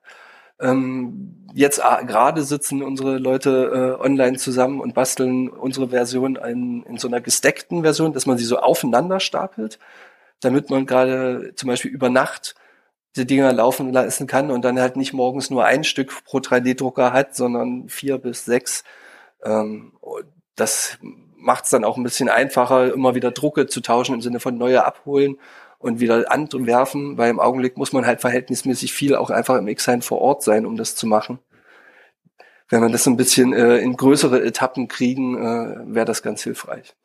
Ähm, 0.61 1.49
jetzt 1.54 1.81
gerade 2.07 2.45
sitzen 2.45 2.83
unsere 2.85 3.19
Leute 3.19 3.97
äh, 4.00 4.04
online 4.04 4.37
zusammen 4.38 4.81
und 4.81 4.95
basteln 4.95 5.49
unsere 5.49 5.88
Version 5.88 6.37
in, 6.37 6.85
in 6.85 6.99
so 6.99 7.09
einer 7.09 7.21
gesteckten 7.21 7.83
Version, 7.83 8.12
dass 8.12 8.26
man 8.26 8.38
sie 8.38 8.45
so 8.45 8.59
aufeinander 8.59 9.19
stapelt, 9.19 9.81
damit 10.40 10.71
man 10.71 10.87
gerade 10.87 11.52
zum 11.57 11.69
Beispiel 11.69 11.90
über 11.90 12.11
Nacht 12.11 12.54
die 13.16 13.26
Dinger 13.26 13.52
laufen 13.52 13.93
lassen 13.93 14.26
kann 14.28 14.50
und 14.50 14.64
dann 14.64 14.78
halt 14.81 14.97
nicht 14.97 15.12
morgens 15.12 15.50
nur 15.50 15.64
ein 15.64 15.85
Stück 15.85 16.25
pro 16.25 16.38
3D-Drucker 16.38 17.12
hat, 17.12 17.35
sondern 17.35 17.88
vier 17.88 18.19
bis 18.19 18.45
sechs. 18.45 18.85
Ähm, 19.45 19.93
das 20.57 20.99
macht 21.37 21.65
es 21.65 21.71
dann 21.71 21.85
auch 21.85 21.97
ein 21.97 22.03
bisschen 22.03 22.28
einfacher, 22.28 22.93
immer 22.93 23.15
wieder 23.15 23.30
Drucke 23.30 23.67
zu 23.67 23.80
tauschen 23.80 24.15
im 24.15 24.21
Sinne 24.21 24.41
von 24.41 24.57
neue 24.57 24.85
abholen 24.85 25.37
und 25.78 26.00
wieder 26.00 26.30
anwerfen, 26.33 27.19
weil 27.19 27.30
im 27.30 27.41
Augenblick 27.41 27.76
muss 27.76 27.93
man 27.93 28.07
halt 28.07 28.23
verhältnismäßig 28.23 28.93
viel 28.93 29.15
auch 29.15 29.30
einfach 29.30 29.57
im 29.57 29.69
X-Sign 29.69 30.00
vor 30.00 30.21
Ort 30.21 30.43
sein, 30.43 30.65
um 30.65 30.76
das 30.76 30.97
zu 30.97 31.07
machen. 31.07 31.39
Wenn 32.71 32.80
man 32.80 32.93
das 32.93 33.04
so 33.04 33.11
ein 33.11 33.19
bisschen 33.19 33.52
äh, 33.52 33.76
in 33.78 33.97
größere 33.97 34.43
Etappen 34.43 34.89
kriegen, 34.89 35.37
äh, 35.37 35.95
wäre 35.95 36.07
das 36.07 36.23
ganz 36.23 36.43
hilfreich. 36.43 36.97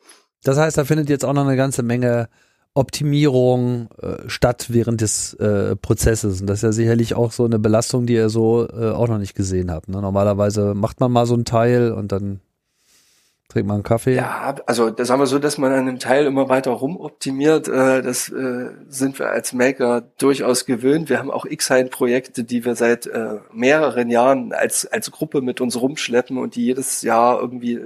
Das 0.43 0.57
heißt, 0.57 0.77
da 0.77 0.85
findet 0.85 1.09
jetzt 1.09 1.25
auch 1.25 1.33
noch 1.33 1.45
eine 1.45 1.57
ganze 1.57 1.83
Menge 1.83 2.29
Optimierung 2.73 3.89
äh, 4.01 4.29
statt 4.29 4.67
während 4.69 5.01
des 5.01 5.33
äh, 5.35 5.75
Prozesses. 5.75 6.41
Und 6.41 6.47
das 6.47 6.59
ist 6.59 6.63
ja 6.63 6.71
sicherlich 6.71 7.15
auch 7.15 7.31
so 7.31 7.45
eine 7.45 7.59
Belastung, 7.59 8.05
die 8.05 8.13
ihr 8.13 8.29
so 8.29 8.67
äh, 8.67 8.91
auch 8.91 9.07
noch 9.07 9.17
nicht 9.17 9.35
gesehen 9.35 9.71
habt. 9.71 9.89
Ne? 9.89 10.01
Normalerweise 10.01 10.73
macht 10.75 10.99
man 10.99 11.11
mal 11.11 11.25
so 11.25 11.35
ein 11.35 11.45
Teil 11.45 11.91
und 11.91 12.11
dann 12.11 12.41
Trinkt 13.49 13.67
man 13.67 13.77
einen 13.77 13.83
Kaffee? 13.83 14.13
Ja, 14.13 14.55
also 14.67 14.91
das 14.91 15.09
haben 15.09 15.19
wir 15.19 15.25
so, 15.25 15.39
dass 15.39 15.57
man 15.57 15.71
an 15.71 15.87
dem 15.87 15.97
Teil 15.97 16.27
immer 16.27 16.49
weiter 16.49 16.69
rumoptimiert. 16.69 17.67
Äh, 17.67 18.03
das 18.03 18.29
äh, 18.29 18.69
sind 18.89 19.17
wir 19.17 19.31
als 19.31 19.53
Maker 19.53 20.03
durchaus 20.19 20.67
gewöhnt. 20.67 21.09
Wir 21.09 21.17
haben 21.17 21.31
auch 21.31 21.45
X-Hein-Projekte, 21.45 22.43
die 22.43 22.63
wir 22.63 22.75
seit 22.75 23.07
äh, 23.07 23.37
mehreren 23.51 24.11
Jahren 24.11 24.53
als, 24.53 24.85
als 24.85 25.09
Gruppe 25.09 25.41
mit 25.41 25.61
uns 25.61 25.81
rumschleppen 25.81 26.37
und 26.37 26.55
die 26.55 26.65
jedes 26.65 27.01
Jahr 27.01 27.41
irgendwie 27.41 27.79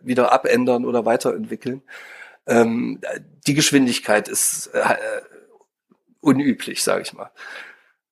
wieder 0.00 0.30
abändern 0.30 0.84
oder 0.84 1.04
weiterentwickeln. 1.04 1.82
Ähm, 2.48 3.00
die 3.46 3.54
Geschwindigkeit 3.54 4.26
ist 4.28 4.70
unüblich, 6.20 6.82
sage 6.82 7.02
ich 7.02 7.12
mal. 7.12 7.30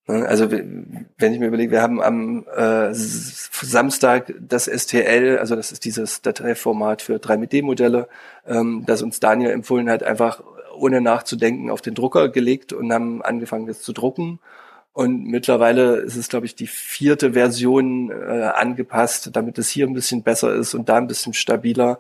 Ne, 0.09 0.27
also 0.27 0.51
wenn 0.53 1.09
ich 1.19 1.41
mir 1.41 1.49
überlege, 1.49 1.73
wir 1.73 1.83
haben 1.83 2.01
am 2.01 2.47
äh, 2.55 2.91
Samstag 2.93 4.33
das 4.41 4.67
STL, 4.67 5.39
also 5.39 5.57
das 5.57 5.73
ist 5.73 5.85
dieses 5.85 6.23
Dateiformat 6.23 7.03
für 7.03 7.17
3D-Modelle, 7.17 8.09
ähm, 8.47 8.85
das 8.87 9.03
uns 9.03 9.19
Daniel 9.19 9.51
empfohlen 9.51 9.91
hat, 9.91 10.05
einfach 10.05 10.43
ohne 10.77 11.01
nachzudenken 11.01 11.71
auf 11.71 11.81
den 11.81 11.95
Drucker 11.95 12.29
gelegt 12.29 12.73
und 12.73 12.93
haben 12.93 13.23
angefangen, 13.23 13.67
das 13.67 13.83
zu 13.83 13.93
drucken. 13.93 14.39
Und 14.93 15.25
mittlerweile 15.25 15.97
ist 15.97 16.17
es, 16.17 16.29
glaube 16.29 16.47
ich, 16.47 16.55
die 16.55 16.69
vierte 16.69 17.33
Version 17.33 18.11
äh, 18.11 18.51
angepasst, 18.55 19.31
damit 19.33 19.59
es 19.59 19.69
hier 19.69 19.87
ein 19.87 19.93
bisschen 19.93 20.23
besser 20.23 20.55
ist 20.55 20.75
und 20.75 20.89
da 20.89 20.97
ein 20.97 21.09
bisschen 21.09 21.35
stabiler. 21.35 21.99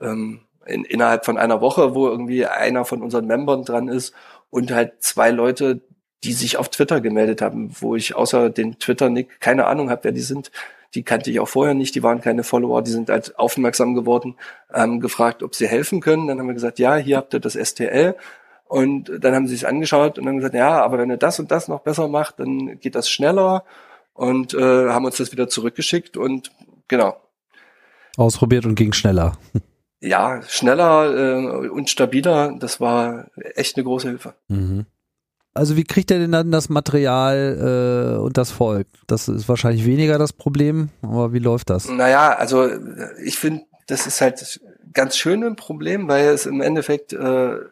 Ähm, 0.00 0.40
in, 0.66 0.84
innerhalb 0.84 1.24
von 1.24 1.38
einer 1.38 1.60
Woche, 1.60 1.94
wo 1.94 2.08
irgendwie 2.08 2.46
einer 2.46 2.84
von 2.84 3.02
unseren 3.02 3.26
Membern 3.26 3.64
dran 3.64 3.88
ist 3.88 4.14
und 4.50 4.70
halt 4.70 5.02
zwei 5.02 5.30
Leute, 5.30 5.80
die 6.24 6.32
sich 6.32 6.56
auf 6.56 6.68
Twitter 6.70 7.00
gemeldet 7.00 7.42
haben, 7.42 7.70
wo 7.80 7.96
ich 7.96 8.14
außer 8.14 8.50
den 8.50 8.78
Twitter-Nick 8.78 9.40
keine 9.40 9.66
Ahnung 9.66 9.90
habe, 9.90 10.04
wer 10.04 10.12
die 10.12 10.20
sind. 10.20 10.50
Die 10.94 11.02
kannte 11.02 11.30
ich 11.30 11.40
auch 11.40 11.48
vorher 11.48 11.74
nicht, 11.74 11.94
die 11.94 12.02
waren 12.02 12.20
keine 12.20 12.44
Follower, 12.44 12.80
die 12.82 12.92
sind 12.92 13.10
halt 13.10 13.38
aufmerksam 13.38 13.94
geworden, 13.94 14.36
ähm, 14.72 15.00
gefragt, 15.00 15.42
ob 15.42 15.54
sie 15.54 15.66
helfen 15.66 16.00
können. 16.00 16.28
Dann 16.28 16.38
haben 16.38 16.46
wir 16.46 16.54
gesagt, 16.54 16.78
ja, 16.78 16.96
hier 16.96 17.16
habt 17.16 17.34
ihr 17.34 17.40
das 17.40 17.54
STL. 17.54 18.14
Und 18.66 19.10
dann 19.20 19.34
haben 19.34 19.46
sie 19.46 19.54
sich 19.54 19.66
angeschaut 19.66 20.18
und 20.18 20.24
dann 20.24 20.36
gesagt, 20.36 20.54
ja, 20.54 20.82
aber 20.82 20.98
wenn 20.98 21.10
ihr 21.10 21.16
das 21.16 21.38
und 21.38 21.50
das 21.50 21.68
noch 21.68 21.80
besser 21.80 22.08
macht, 22.08 22.40
dann 22.40 22.78
geht 22.80 22.94
das 22.94 23.10
schneller. 23.10 23.64
Und 24.14 24.54
äh, 24.54 24.88
haben 24.88 25.04
uns 25.04 25.16
das 25.16 25.32
wieder 25.32 25.48
zurückgeschickt 25.48 26.16
und 26.16 26.52
genau. 26.88 27.16
Ausprobiert 28.16 28.64
und 28.64 28.76
ging 28.76 28.92
schneller. 28.92 29.36
Ja, 30.04 30.42
schneller 30.46 31.64
äh, 31.64 31.68
und 31.68 31.88
stabiler, 31.88 32.54
das 32.58 32.78
war 32.80 33.26
echt 33.54 33.76
eine 33.76 33.84
große 33.84 34.08
Hilfe. 34.08 34.34
Mhm. 34.48 34.84
Also 35.54 35.76
wie 35.76 35.84
kriegt 35.84 36.10
er 36.10 36.18
denn 36.18 36.32
dann 36.32 36.50
das 36.50 36.68
Material 36.68 38.16
äh, 38.16 38.20
und 38.20 38.36
das 38.36 38.50
Volk? 38.50 38.88
Das 39.06 39.28
ist 39.28 39.48
wahrscheinlich 39.48 39.86
weniger 39.86 40.18
das 40.18 40.32
Problem, 40.32 40.90
aber 41.00 41.32
wie 41.32 41.38
läuft 41.38 41.70
das? 41.70 41.88
Naja, 41.88 42.34
also 42.34 42.68
ich 43.24 43.38
finde, 43.38 43.62
das 43.86 44.06
ist 44.06 44.20
halt 44.20 44.60
ganz 44.92 45.16
schön 45.16 45.44
ein 45.44 45.56
Problem, 45.56 46.08
weil 46.08 46.26
es 46.28 46.44
im 46.44 46.60
Endeffekt 46.60 47.12
äh, 47.12 47.16
eine, 47.16 47.62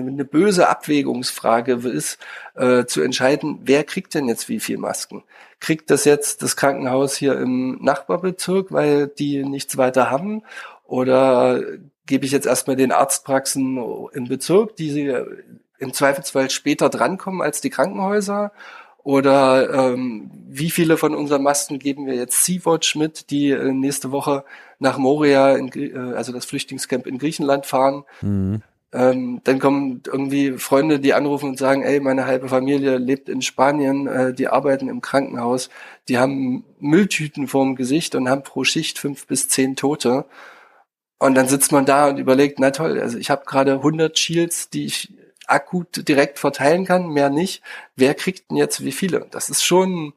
eine 0.00 0.24
böse 0.24 0.68
Abwägungsfrage 0.68 1.74
ist, 1.74 2.18
äh, 2.54 2.84
zu 2.86 3.02
entscheiden, 3.02 3.60
wer 3.62 3.84
kriegt 3.84 4.14
denn 4.14 4.26
jetzt 4.26 4.48
wie 4.48 4.60
viel 4.60 4.78
Masken? 4.78 5.24
Kriegt 5.60 5.90
das 5.90 6.04
jetzt 6.04 6.42
das 6.42 6.56
Krankenhaus 6.56 7.16
hier 7.16 7.38
im 7.38 7.78
Nachbarbezirk, 7.82 8.72
weil 8.72 9.08
die 9.08 9.44
nichts 9.44 9.76
weiter 9.76 10.10
haben? 10.10 10.42
Oder 10.86 11.60
gebe 12.06 12.24
ich 12.24 12.32
jetzt 12.32 12.46
erstmal 12.46 12.76
den 12.76 12.92
Arztpraxen 12.92 13.78
im 14.12 14.28
Bezirk, 14.28 14.76
die 14.76 14.90
sie 14.90 15.14
im 15.78 15.92
Zweifelsfall 15.92 16.50
später 16.50 16.88
drankommen 16.88 17.42
als 17.42 17.60
die 17.60 17.70
Krankenhäuser? 17.70 18.52
Oder 19.06 19.92
ähm, 19.92 20.32
wie 20.48 20.68
viele 20.68 20.96
von 20.96 21.14
unseren 21.14 21.44
Masten 21.44 21.78
geben 21.78 22.06
wir 22.06 22.14
jetzt 22.14 22.44
Sea-Watch 22.44 22.96
mit, 22.96 23.30
die 23.30 23.50
äh, 23.50 23.72
nächste 23.72 24.10
Woche 24.10 24.44
nach 24.80 24.98
Moria, 24.98 25.54
in, 25.54 25.68
äh, 25.74 26.16
also 26.16 26.32
das 26.32 26.44
Flüchtlingscamp 26.44 27.06
in 27.06 27.18
Griechenland 27.18 27.66
fahren? 27.66 28.02
Mhm. 28.20 28.62
Ähm, 28.92 29.40
dann 29.44 29.60
kommen 29.60 30.02
irgendwie 30.06 30.58
Freunde, 30.58 30.98
die 30.98 31.14
anrufen 31.14 31.50
und 31.50 31.58
sagen, 31.58 31.82
ey, 31.82 32.00
meine 32.00 32.26
halbe 32.26 32.48
Familie 32.48 32.98
lebt 32.98 33.28
in 33.28 33.42
Spanien, 33.42 34.08
äh, 34.08 34.34
die 34.34 34.48
arbeiten 34.48 34.88
im 34.88 35.00
Krankenhaus, 35.00 35.70
die 36.08 36.18
haben 36.18 36.64
Mülltüten 36.80 37.46
vorm 37.46 37.76
Gesicht 37.76 38.16
und 38.16 38.28
haben 38.28 38.42
pro 38.42 38.64
Schicht 38.64 38.98
fünf 38.98 39.28
bis 39.28 39.48
zehn 39.48 39.76
Tote. 39.76 40.24
Und 41.18 41.34
dann 41.34 41.48
sitzt 41.48 41.72
man 41.72 41.86
da 41.86 42.08
und 42.08 42.18
überlegt, 42.18 42.58
na 42.58 42.70
toll, 42.70 43.00
also 43.00 43.16
ich 43.16 43.30
habe 43.30 43.44
gerade 43.46 43.72
100 43.72 44.18
Shields, 44.18 44.68
die 44.68 44.86
ich 44.86 45.12
akut 45.46 46.08
direkt 46.08 46.38
verteilen 46.38 46.84
kann, 46.84 47.08
mehr 47.08 47.30
nicht. 47.30 47.62
Wer 47.94 48.14
kriegt 48.14 48.50
denn 48.50 48.56
jetzt 48.56 48.84
wie 48.84 48.92
viele? 48.92 49.26
Das 49.30 49.48
ist 49.48 49.64
schon, 49.64 50.12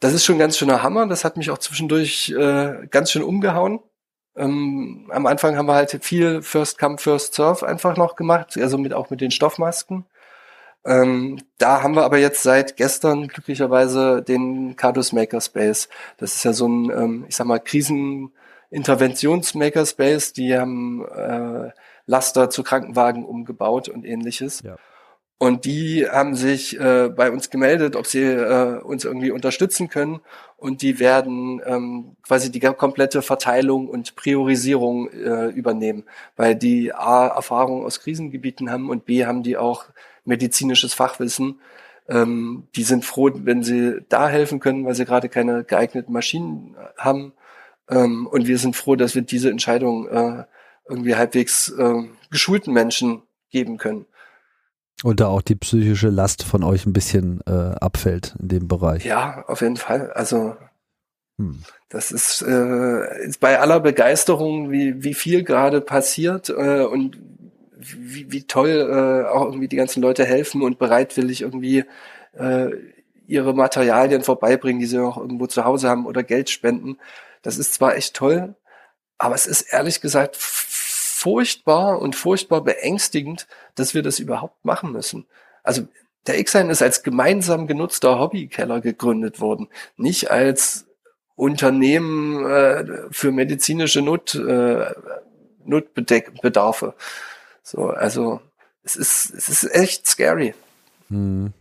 das 0.00 0.12
ist 0.12 0.24
schon 0.24 0.38
ganz 0.38 0.58
schöner 0.58 0.82
Hammer. 0.82 1.06
Das 1.06 1.24
hat 1.24 1.36
mich 1.36 1.50
auch 1.50 1.58
zwischendurch 1.58 2.30
äh, 2.30 2.86
ganz 2.90 3.10
schön 3.10 3.22
umgehauen. 3.22 3.80
Ähm, 4.36 5.10
am 5.12 5.26
Anfang 5.26 5.56
haben 5.56 5.66
wir 5.66 5.74
halt 5.74 6.04
viel 6.04 6.42
First 6.42 6.78
Come, 6.78 6.98
First 6.98 7.34
Serve 7.34 7.66
einfach 7.66 7.96
noch 7.96 8.14
gemacht, 8.14 8.56
also 8.56 8.78
mit, 8.78 8.94
auch 8.94 9.10
mit 9.10 9.20
den 9.20 9.30
Stoffmasken. 9.32 10.04
Ähm, 10.84 11.40
da 11.58 11.82
haben 11.82 11.96
wir 11.96 12.04
aber 12.04 12.18
jetzt 12.18 12.42
seit 12.42 12.76
gestern 12.76 13.28
glücklicherweise 13.28 14.22
den 14.22 14.76
Cardus 14.76 15.12
Makerspace. 15.12 15.88
Das 16.18 16.36
ist 16.36 16.44
ja 16.44 16.52
so 16.52 16.68
ein, 16.68 16.90
ähm, 16.90 17.24
ich 17.28 17.36
sag 17.36 17.46
mal, 17.46 17.58
Kriseninterventions-Makerspace. 18.70 20.32
Die 20.32 20.56
haben 20.56 21.04
äh, 21.06 21.70
Laster 22.06 22.50
zu 22.50 22.62
Krankenwagen 22.62 23.24
umgebaut 23.24 23.88
und 23.88 24.04
ähnliches. 24.04 24.62
Ja. 24.62 24.76
Und 25.40 25.66
die 25.66 26.04
haben 26.04 26.34
sich 26.34 26.78
äh, 26.80 27.08
bei 27.10 27.30
uns 27.30 27.48
gemeldet, 27.48 27.94
ob 27.94 28.06
sie 28.06 28.24
äh, 28.24 28.80
uns 28.80 29.04
irgendwie 29.04 29.30
unterstützen 29.30 29.88
können. 29.88 30.18
Und 30.56 30.82
die 30.82 30.98
werden 30.98 31.62
ähm, 31.64 32.16
quasi 32.26 32.50
die 32.50 32.58
komplette 32.58 33.22
Verteilung 33.22 33.88
und 33.88 34.16
Priorisierung 34.16 35.08
äh, 35.10 35.46
übernehmen, 35.46 36.04
weil 36.34 36.56
die 36.56 36.92
A 36.92 37.28
Erfahrung 37.28 37.84
aus 37.84 38.00
Krisengebieten 38.00 38.72
haben 38.72 38.90
und 38.90 39.04
B 39.04 39.26
haben 39.26 39.44
die 39.44 39.56
auch 39.56 39.84
medizinisches 40.24 40.92
Fachwissen. 40.92 41.60
Ähm, 42.08 42.66
die 42.74 42.82
sind 42.82 43.04
froh, 43.04 43.30
wenn 43.32 43.62
sie 43.62 44.00
da 44.08 44.28
helfen 44.28 44.58
können, 44.58 44.84
weil 44.86 44.96
sie 44.96 45.04
gerade 45.04 45.28
keine 45.28 45.62
geeigneten 45.62 46.12
Maschinen 46.12 46.74
haben. 46.96 47.32
Ähm, 47.88 48.26
und 48.26 48.46
wir 48.46 48.58
sind 48.58 48.76
froh, 48.76 48.96
dass 48.96 49.14
wir 49.14 49.22
diese 49.22 49.50
Entscheidung 49.50 50.08
äh, 50.08 50.44
irgendwie 50.88 51.16
halbwegs 51.16 51.70
äh, 51.70 52.02
geschulten 52.30 52.72
Menschen 52.72 53.22
geben 53.50 53.78
können. 53.78 54.06
Und 55.04 55.20
da 55.20 55.28
auch 55.28 55.42
die 55.42 55.54
psychische 55.54 56.08
Last 56.08 56.42
von 56.42 56.64
euch 56.64 56.84
ein 56.84 56.92
bisschen 56.92 57.40
äh, 57.46 57.52
abfällt 57.52 58.34
in 58.40 58.48
dem 58.48 58.68
Bereich. 58.68 59.04
Ja, 59.04 59.44
auf 59.46 59.60
jeden 59.60 59.76
Fall. 59.76 60.10
Also 60.12 60.56
hm. 61.38 61.62
das 61.88 62.10
ist, 62.10 62.42
äh, 62.42 63.24
ist 63.24 63.38
bei 63.38 63.60
aller 63.60 63.78
Begeisterung, 63.80 64.72
wie, 64.72 65.04
wie 65.04 65.14
viel 65.14 65.44
gerade 65.44 65.80
passiert 65.80 66.48
äh, 66.48 66.82
und 66.82 67.16
wie, 67.76 68.32
wie 68.32 68.42
toll 68.42 68.70
äh, 68.90 69.28
auch 69.28 69.46
irgendwie 69.46 69.68
die 69.68 69.76
ganzen 69.76 70.02
Leute 70.02 70.24
helfen 70.24 70.62
und 70.62 70.80
bereitwillig 70.80 71.42
irgendwie 71.42 71.84
äh, 72.36 72.70
ihre 73.28 73.54
Materialien 73.54 74.22
vorbeibringen, 74.22 74.80
die 74.80 74.86
sie 74.86 74.98
auch 74.98 75.16
irgendwo 75.16 75.46
zu 75.46 75.64
Hause 75.64 75.88
haben 75.88 76.06
oder 76.06 76.24
Geld 76.24 76.50
spenden. 76.50 76.96
Das 77.48 77.56
ist 77.56 77.72
zwar 77.72 77.96
echt 77.96 78.12
toll, 78.12 78.56
aber 79.16 79.34
es 79.34 79.46
ist 79.46 79.62
ehrlich 79.62 80.02
gesagt 80.02 80.36
furchtbar 80.36 81.98
und 81.98 82.14
furchtbar 82.14 82.60
beängstigend, 82.60 83.46
dass 83.74 83.94
wir 83.94 84.02
das 84.02 84.18
überhaupt 84.18 84.62
machen 84.66 84.92
müssen. 84.92 85.24
Also 85.62 85.88
der 86.26 86.44
Xine 86.44 86.70
ist 86.70 86.82
als 86.82 87.02
gemeinsam 87.02 87.66
genutzter 87.66 88.18
Hobbykeller 88.18 88.82
gegründet 88.82 89.40
worden, 89.40 89.68
nicht 89.96 90.30
als 90.30 90.88
Unternehmen 91.36 92.44
äh, 92.44 92.84
für 93.12 93.32
medizinische 93.32 94.02
Not, 94.02 94.34
äh, 94.34 94.92
Notbedarfe. 95.64 96.92
So, 97.62 97.86
also 97.88 98.42
es 98.82 98.94
ist, 98.94 99.32
es 99.32 99.48
ist 99.48 99.74
echt 99.74 100.06
scary. 100.06 100.54
Hm. 101.08 101.54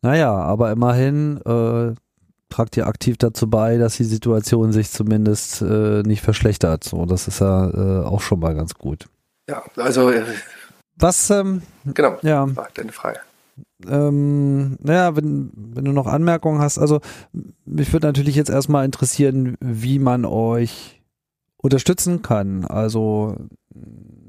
Naja, 0.00 0.32
aber 0.32 0.70
immerhin 0.70 1.40
äh, 1.44 2.00
tragt 2.52 2.76
ihr 2.76 2.86
aktiv 2.86 3.16
dazu 3.16 3.48
bei, 3.48 3.78
dass 3.78 3.96
die 3.96 4.04
Situation 4.04 4.72
sich 4.72 4.90
zumindest 4.90 5.62
äh, 5.62 6.02
nicht 6.02 6.22
verschlechtert. 6.22 6.84
So, 6.84 7.06
das 7.06 7.28
ist 7.28 7.40
ja 7.40 7.70
äh, 7.70 8.04
auch 8.04 8.20
schon 8.20 8.40
mal 8.40 8.54
ganz 8.54 8.74
gut. 8.74 9.08
Ja, 9.48 9.62
also 9.76 10.10
äh, 10.10 10.22
was? 10.96 11.30
Ähm, 11.30 11.62
genau. 11.84 12.18
Ja. 12.22 12.46
Deine 12.74 12.92
Frage. 12.92 13.20
Ähm, 13.88 14.76
naja, 14.80 15.16
wenn, 15.16 15.50
wenn 15.54 15.84
du 15.84 15.92
noch 15.92 16.06
Anmerkungen 16.06 16.60
hast, 16.60 16.78
also 16.78 17.00
mich 17.64 17.92
würde 17.92 18.06
natürlich 18.06 18.36
jetzt 18.36 18.50
erstmal 18.50 18.84
interessieren, 18.84 19.56
wie 19.60 19.98
man 19.98 20.24
euch 20.24 21.02
unterstützen 21.56 22.22
kann. 22.22 22.64
Also 22.64 23.36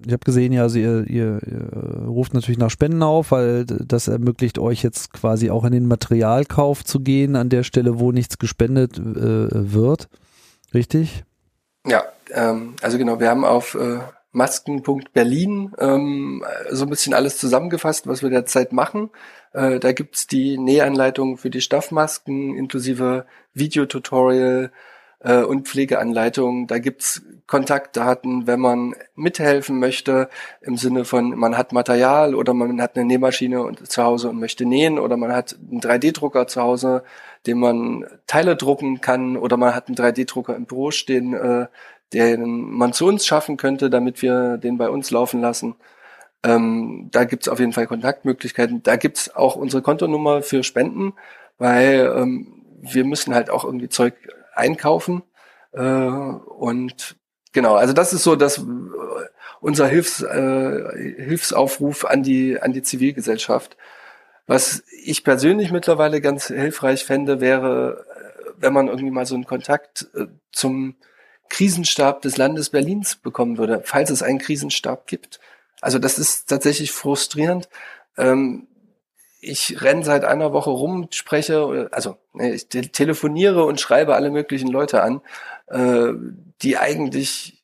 ich 0.05 0.11
habe 0.11 0.25
gesehen, 0.25 0.51
ja, 0.51 0.63
also 0.63 0.79
ihr, 0.79 1.07
ihr, 1.07 1.39
ihr 1.45 2.05
ruft 2.07 2.33
natürlich 2.33 2.57
nach 2.57 2.69
Spenden 2.69 3.03
auf, 3.03 3.31
weil 3.31 3.65
das 3.65 4.07
ermöglicht 4.07 4.59
euch 4.59 4.83
jetzt 4.83 5.13
quasi 5.13 5.49
auch 5.49 5.63
in 5.63 5.71
den 5.71 5.87
Materialkauf 5.87 6.83
zu 6.83 6.99
gehen, 6.99 7.35
an 7.35 7.49
der 7.49 7.63
Stelle, 7.63 7.99
wo 7.99 8.11
nichts 8.11 8.37
gespendet 8.37 8.97
äh, 8.97 9.73
wird. 9.73 10.09
Richtig? 10.73 11.23
Ja, 11.85 12.03
ähm, 12.31 12.75
also 12.81 12.97
genau, 12.97 13.19
wir 13.19 13.29
haben 13.29 13.45
auf 13.45 13.75
äh, 13.75 13.99
Masken.berlin 14.31 15.73
ähm, 15.77 16.43
so 16.71 16.85
ein 16.85 16.89
bisschen 16.89 17.13
alles 17.13 17.37
zusammengefasst, 17.37 18.07
was 18.07 18.23
wir 18.23 18.29
derzeit 18.29 18.73
machen. 18.73 19.11
Äh, 19.53 19.79
da 19.79 19.91
gibt's 19.91 20.27
die 20.27 20.57
Nähanleitung 20.57 21.37
für 21.37 21.49
die 21.49 21.61
Stoffmasken 21.61 22.55
inklusive 22.55 23.25
Videotutorial, 23.53 24.71
äh, 25.23 25.41
und 25.41 25.67
Pflegeanleitungen. 25.67 26.67
Da 26.67 26.79
gibt's 26.79 27.21
Kontaktdaten, 27.47 28.47
wenn 28.47 28.59
man 28.59 28.95
mithelfen 29.15 29.79
möchte, 29.79 30.29
im 30.61 30.77
Sinne 30.77 31.05
von, 31.05 31.37
man 31.37 31.57
hat 31.57 31.73
Material 31.73 32.35
oder 32.35 32.53
man 32.53 32.81
hat 32.81 32.95
eine 32.95 33.05
Nähmaschine 33.05 33.71
zu 33.83 34.03
Hause 34.03 34.29
und 34.29 34.39
möchte 34.39 34.65
nähen 34.65 34.99
oder 34.99 35.17
man 35.17 35.33
hat 35.33 35.57
einen 35.69 35.81
3D-Drucker 35.81 36.47
zu 36.47 36.61
Hause, 36.61 37.03
den 37.45 37.59
man 37.59 38.05
Teile 38.27 38.55
drucken 38.55 39.01
kann 39.01 39.35
oder 39.37 39.57
man 39.57 39.75
hat 39.75 39.87
einen 39.87 39.97
3D-Drucker 39.97 40.55
im 40.55 40.65
Büro 40.65 40.91
stehen, 40.91 41.33
äh, 41.33 41.67
den 42.13 42.71
man 42.71 42.93
zu 42.93 43.07
uns 43.07 43.25
schaffen 43.25 43.57
könnte, 43.57 43.89
damit 43.89 44.21
wir 44.21 44.57
den 44.57 44.77
bei 44.77 44.89
uns 44.89 45.11
laufen 45.11 45.41
lassen. 45.41 45.75
Ähm, 46.43 47.09
da 47.11 47.23
gibt's 47.25 47.47
auf 47.47 47.59
jeden 47.59 47.73
Fall 47.73 47.87
Kontaktmöglichkeiten. 47.87 48.83
Da 48.83 48.95
gibt's 48.97 49.33
auch 49.35 49.55
unsere 49.55 49.81
Kontonummer 49.81 50.41
für 50.41 50.63
Spenden, 50.63 51.13
weil 51.57 52.13
ähm, 52.15 52.63
wir 52.81 53.05
müssen 53.05 53.33
halt 53.33 53.49
auch 53.49 53.63
irgendwie 53.63 53.89
Zeug 53.89 54.15
einkaufen. 54.55 55.23
Äh, 55.71 55.81
und 55.81 57.15
genau, 57.51 57.75
also 57.75 57.93
das 57.93 58.13
ist 58.13 58.23
so 58.23 58.35
dass 58.35 58.59
äh, 58.59 58.63
unser 59.61 59.87
Hilfs, 59.87 60.21
äh, 60.21 61.15
Hilfsaufruf 61.17 62.05
an 62.05 62.23
die, 62.23 62.61
an 62.61 62.73
die 62.73 62.81
Zivilgesellschaft. 62.81 63.77
Was 64.45 64.83
ich 65.03 65.23
persönlich 65.23 65.71
mittlerweile 65.71 66.19
ganz 66.19 66.47
hilfreich 66.47 67.05
fände, 67.05 67.39
wäre, 67.39 68.05
äh, 68.09 68.51
wenn 68.57 68.73
man 68.73 68.87
irgendwie 68.87 69.11
mal 69.11 69.25
so 69.25 69.35
einen 69.35 69.45
Kontakt 69.45 70.07
äh, 70.15 70.27
zum 70.51 70.95
Krisenstab 71.49 72.21
des 72.21 72.37
Landes 72.37 72.69
Berlins 72.69 73.15
bekommen 73.15 73.57
würde, 73.57 73.81
falls 73.85 74.09
es 74.09 74.23
einen 74.23 74.39
Krisenstab 74.39 75.07
gibt. 75.07 75.39
Also 75.81 75.99
das 75.99 76.17
ist 76.17 76.49
tatsächlich 76.49 76.91
frustrierend. 76.91 77.69
Ähm, 78.17 78.67
ich 79.43 79.81
renn 79.81 80.03
seit 80.03 80.23
einer 80.25 80.53
Woche 80.53 80.69
rum, 80.69 81.07
spreche, 81.11 81.89
also 81.91 82.17
ich 82.39 82.67
telefoniere 82.67 83.65
und 83.65 83.79
schreibe 83.79 84.15
alle 84.15 84.31
möglichen 84.31 84.69
Leute 84.69 85.03
an, 85.03 85.21
äh, 85.67 86.13
die 86.61 86.77
eigentlich 86.77 87.63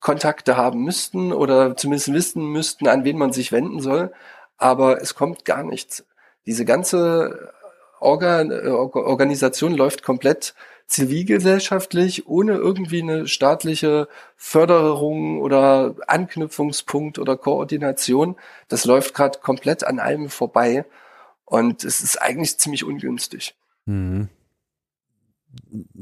Kontakte 0.00 0.56
haben 0.56 0.84
müssten 0.84 1.32
oder 1.32 1.76
zumindest 1.76 2.12
wissen 2.12 2.44
müssten, 2.46 2.88
an 2.88 3.04
wen 3.04 3.16
man 3.16 3.32
sich 3.32 3.52
wenden 3.52 3.80
soll, 3.80 4.12
aber 4.58 5.00
es 5.00 5.14
kommt 5.14 5.44
gar 5.44 5.62
nichts. 5.62 6.04
Diese 6.46 6.64
ganze 6.64 7.52
Organ 8.00 8.52
Organisation 8.52 9.74
läuft 9.74 10.02
komplett 10.02 10.54
zivilgesellschaftlich, 10.86 12.26
ohne 12.26 12.52
irgendwie 12.56 13.00
eine 13.02 13.26
staatliche 13.26 14.08
Förderung 14.36 15.40
oder 15.40 15.94
Anknüpfungspunkt 16.06 17.18
oder 17.18 17.36
Koordination. 17.36 18.36
Das 18.68 18.84
läuft 18.84 19.14
gerade 19.14 19.38
komplett 19.38 19.84
an 19.84 19.98
allem 19.98 20.28
vorbei. 20.28 20.84
Und 21.44 21.84
es 21.84 22.02
ist 22.02 22.20
eigentlich 22.20 22.58
ziemlich 22.58 22.84
ungünstig. 22.84 23.54
Mhm. 23.86 24.28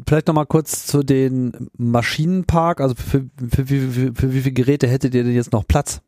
Vielleicht 0.06 0.28
noch 0.28 0.34
mal 0.34 0.46
kurz 0.46 0.86
zu 0.86 1.02
den 1.02 1.68
Maschinenpark. 1.76 2.80
Also 2.80 2.94
für, 2.94 3.28
für, 3.54 3.66
für, 3.66 3.80
für, 3.90 4.14
für 4.14 4.32
wie 4.32 4.40
viele 4.40 4.54
Geräte 4.54 4.86
hättet 4.86 5.14
ihr 5.14 5.24
denn 5.24 5.34
jetzt 5.34 5.52
noch 5.52 5.66
Platz? 5.66 6.00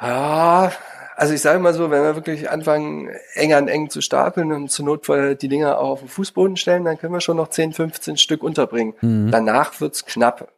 Ja, 0.00 0.72
also 1.16 1.34
ich 1.34 1.42
sage 1.42 1.58
mal 1.58 1.74
so, 1.74 1.90
wenn 1.90 2.02
wir 2.02 2.16
wirklich 2.16 2.48
anfangen, 2.48 3.10
eng 3.34 3.52
an 3.52 3.68
eng 3.68 3.90
zu 3.90 4.00
stapeln 4.00 4.52
und 4.52 4.70
zur 4.70 4.86
Not 4.86 5.06
die 5.42 5.48
Dinger 5.48 5.78
auch 5.78 5.90
auf 5.90 6.00
den 6.00 6.08
Fußboden 6.08 6.56
stellen, 6.56 6.84
dann 6.84 6.96
können 6.96 7.12
wir 7.12 7.20
schon 7.20 7.36
noch 7.36 7.48
10, 7.48 7.74
15 7.74 8.16
Stück 8.16 8.42
unterbringen. 8.42 8.94
Mhm. 9.02 9.30
Danach 9.30 9.78
wird's 9.82 10.06
knapp. 10.06 10.50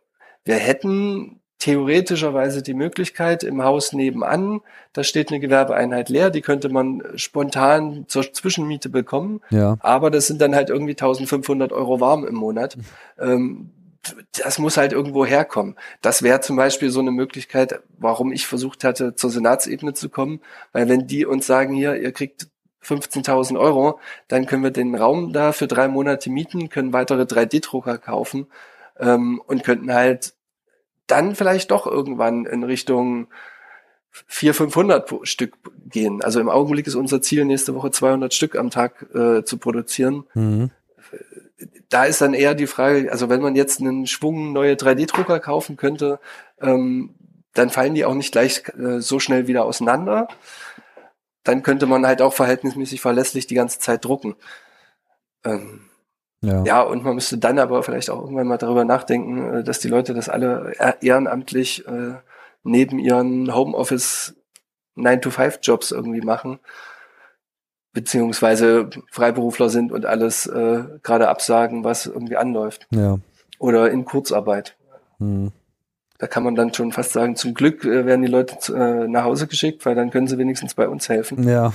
Wir 0.44 0.54
hätten 0.54 1.41
theoretischerweise 1.62 2.60
die 2.60 2.74
Möglichkeit 2.74 3.44
im 3.44 3.62
Haus 3.62 3.92
nebenan, 3.92 4.62
da 4.92 5.04
steht 5.04 5.30
eine 5.30 5.38
Gewerbeeinheit 5.38 6.08
leer, 6.08 6.30
die 6.30 6.40
könnte 6.40 6.68
man 6.70 7.04
spontan 7.14 8.04
zur 8.08 8.32
Zwischenmiete 8.32 8.88
bekommen. 8.88 9.40
Ja. 9.50 9.76
Aber 9.78 10.10
das 10.10 10.26
sind 10.26 10.40
dann 10.40 10.56
halt 10.56 10.70
irgendwie 10.70 10.94
1500 10.94 11.70
Euro 11.70 12.00
warm 12.00 12.26
im 12.26 12.34
Monat. 12.34 12.76
Ähm, 13.16 13.70
das 14.36 14.58
muss 14.58 14.76
halt 14.76 14.92
irgendwo 14.92 15.24
herkommen. 15.24 15.76
Das 16.00 16.24
wäre 16.24 16.40
zum 16.40 16.56
Beispiel 16.56 16.90
so 16.90 16.98
eine 16.98 17.12
Möglichkeit, 17.12 17.80
warum 17.96 18.32
ich 18.32 18.48
versucht 18.48 18.82
hatte, 18.82 19.14
zur 19.14 19.30
Senatsebene 19.30 19.94
zu 19.94 20.08
kommen, 20.08 20.40
weil 20.72 20.88
wenn 20.88 21.06
die 21.06 21.24
uns 21.26 21.46
sagen, 21.46 21.74
hier, 21.74 21.94
ihr 21.94 22.10
kriegt 22.10 22.48
15.000 22.84 23.56
Euro, 23.56 24.00
dann 24.26 24.46
können 24.46 24.64
wir 24.64 24.72
den 24.72 24.96
Raum 24.96 25.32
da 25.32 25.52
für 25.52 25.68
drei 25.68 25.86
Monate 25.86 26.28
mieten, 26.28 26.70
können 26.70 26.92
weitere 26.92 27.22
3D-Drucker 27.22 27.98
kaufen 27.98 28.48
ähm, 28.98 29.40
und 29.46 29.62
könnten 29.62 29.94
halt 29.94 30.34
dann 31.06 31.34
vielleicht 31.34 31.70
doch 31.70 31.86
irgendwann 31.86 32.46
in 32.46 32.62
Richtung 32.62 33.28
400, 34.10 34.56
500 35.08 35.28
Stück 35.28 35.54
gehen. 35.86 36.22
Also 36.22 36.40
im 36.40 36.50
Augenblick 36.50 36.86
ist 36.86 36.94
unser 36.94 37.22
Ziel, 37.22 37.44
nächste 37.44 37.74
Woche 37.74 37.90
200 37.90 38.32
Stück 38.34 38.56
am 38.56 38.70
Tag 38.70 39.06
äh, 39.14 39.42
zu 39.44 39.56
produzieren. 39.56 40.24
Mhm. 40.34 40.70
Da 41.88 42.04
ist 42.04 42.20
dann 42.20 42.34
eher 42.34 42.54
die 42.54 42.66
Frage, 42.66 43.10
also 43.10 43.28
wenn 43.28 43.40
man 43.40 43.54
jetzt 43.54 43.80
einen 43.80 44.06
Schwung 44.06 44.52
neue 44.52 44.74
3D-Drucker 44.74 45.40
kaufen 45.40 45.76
könnte, 45.76 46.20
ähm, 46.60 47.14
dann 47.54 47.70
fallen 47.70 47.94
die 47.94 48.04
auch 48.04 48.14
nicht 48.14 48.32
gleich 48.32 48.62
äh, 48.78 49.00
so 49.00 49.18
schnell 49.18 49.46
wieder 49.46 49.64
auseinander. 49.64 50.28
Dann 51.44 51.62
könnte 51.62 51.86
man 51.86 52.06
halt 52.06 52.22
auch 52.22 52.32
verhältnismäßig 52.32 53.00
verlässlich 53.00 53.46
die 53.46 53.54
ganze 53.54 53.78
Zeit 53.78 54.04
drucken. 54.04 54.36
Ähm, 55.44 55.88
ja. 56.42 56.64
ja, 56.64 56.82
und 56.82 57.04
man 57.04 57.14
müsste 57.14 57.38
dann 57.38 57.58
aber 57.58 57.82
vielleicht 57.82 58.10
auch 58.10 58.20
irgendwann 58.20 58.48
mal 58.48 58.58
darüber 58.58 58.84
nachdenken, 58.84 59.54
äh, 59.54 59.64
dass 59.64 59.78
die 59.78 59.88
Leute 59.88 60.12
das 60.12 60.28
alle 60.28 60.72
ehrenamtlich 61.00 61.86
äh, 61.86 62.14
neben 62.64 62.98
ihren 62.98 63.54
Homeoffice 63.54 64.34
9-to-5-Jobs 64.96 65.92
irgendwie 65.92 66.20
machen, 66.20 66.58
beziehungsweise 67.92 68.90
Freiberufler 69.10 69.68
sind 69.68 69.92
und 69.92 70.06
alles 70.06 70.46
äh, 70.46 70.84
gerade 71.02 71.28
absagen, 71.28 71.84
was 71.84 72.06
irgendwie 72.06 72.36
anläuft. 72.36 72.86
Ja. 72.90 73.18
Oder 73.58 73.90
in 73.90 74.04
Kurzarbeit. 74.04 74.76
Hm. 75.18 75.52
Da 76.18 76.28
kann 76.28 76.44
man 76.44 76.54
dann 76.54 76.72
schon 76.72 76.92
fast 76.92 77.12
sagen, 77.12 77.34
zum 77.36 77.52
Glück 77.52 77.84
äh, 77.84 78.06
werden 78.06 78.22
die 78.22 78.28
Leute 78.28 78.56
äh, 78.72 79.08
nach 79.08 79.24
Hause 79.24 79.46
geschickt, 79.46 79.84
weil 79.84 79.94
dann 79.94 80.10
können 80.10 80.28
sie 80.28 80.38
wenigstens 80.38 80.74
bei 80.74 80.88
uns 80.88 81.08
helfen. 81.08 81.48
Ja. 81.48 81.72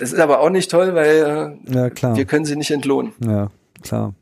Es 0.00 0.12
ist 0.12 0.20
aber 0.20 0.40
auch 0.40 0.50
nicht 0.50 0.70
toll, 0.70 0.94
weil 0.94 1.58
äh, 1.66 1.74
ja, 1.74 1.90
klar. 1.90 2.16
wir 2.16 2.24
können 2.26 2.44
sie 2.44 2.56
nicht 2.56 2.70
entlohnen. 2.70 3.12
Ja, 3.18 3.50
klar. 3.82 4.14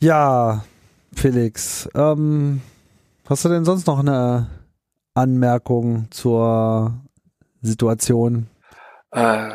Ja, 0.00 0.64
Felix, 1.14 1.88
ähm, 1.94 2.62
hast 3.28 3.44
du 3.44 3.48
denn 3.48 3.64
sonst 3.64 3.86
noch 3.86 3.98
eine 3.98 4.48
Anmerkung 5.14 6.06
zur 6.10 6.94
Situation? 7.60 8.48
Äh, 9.10 9.50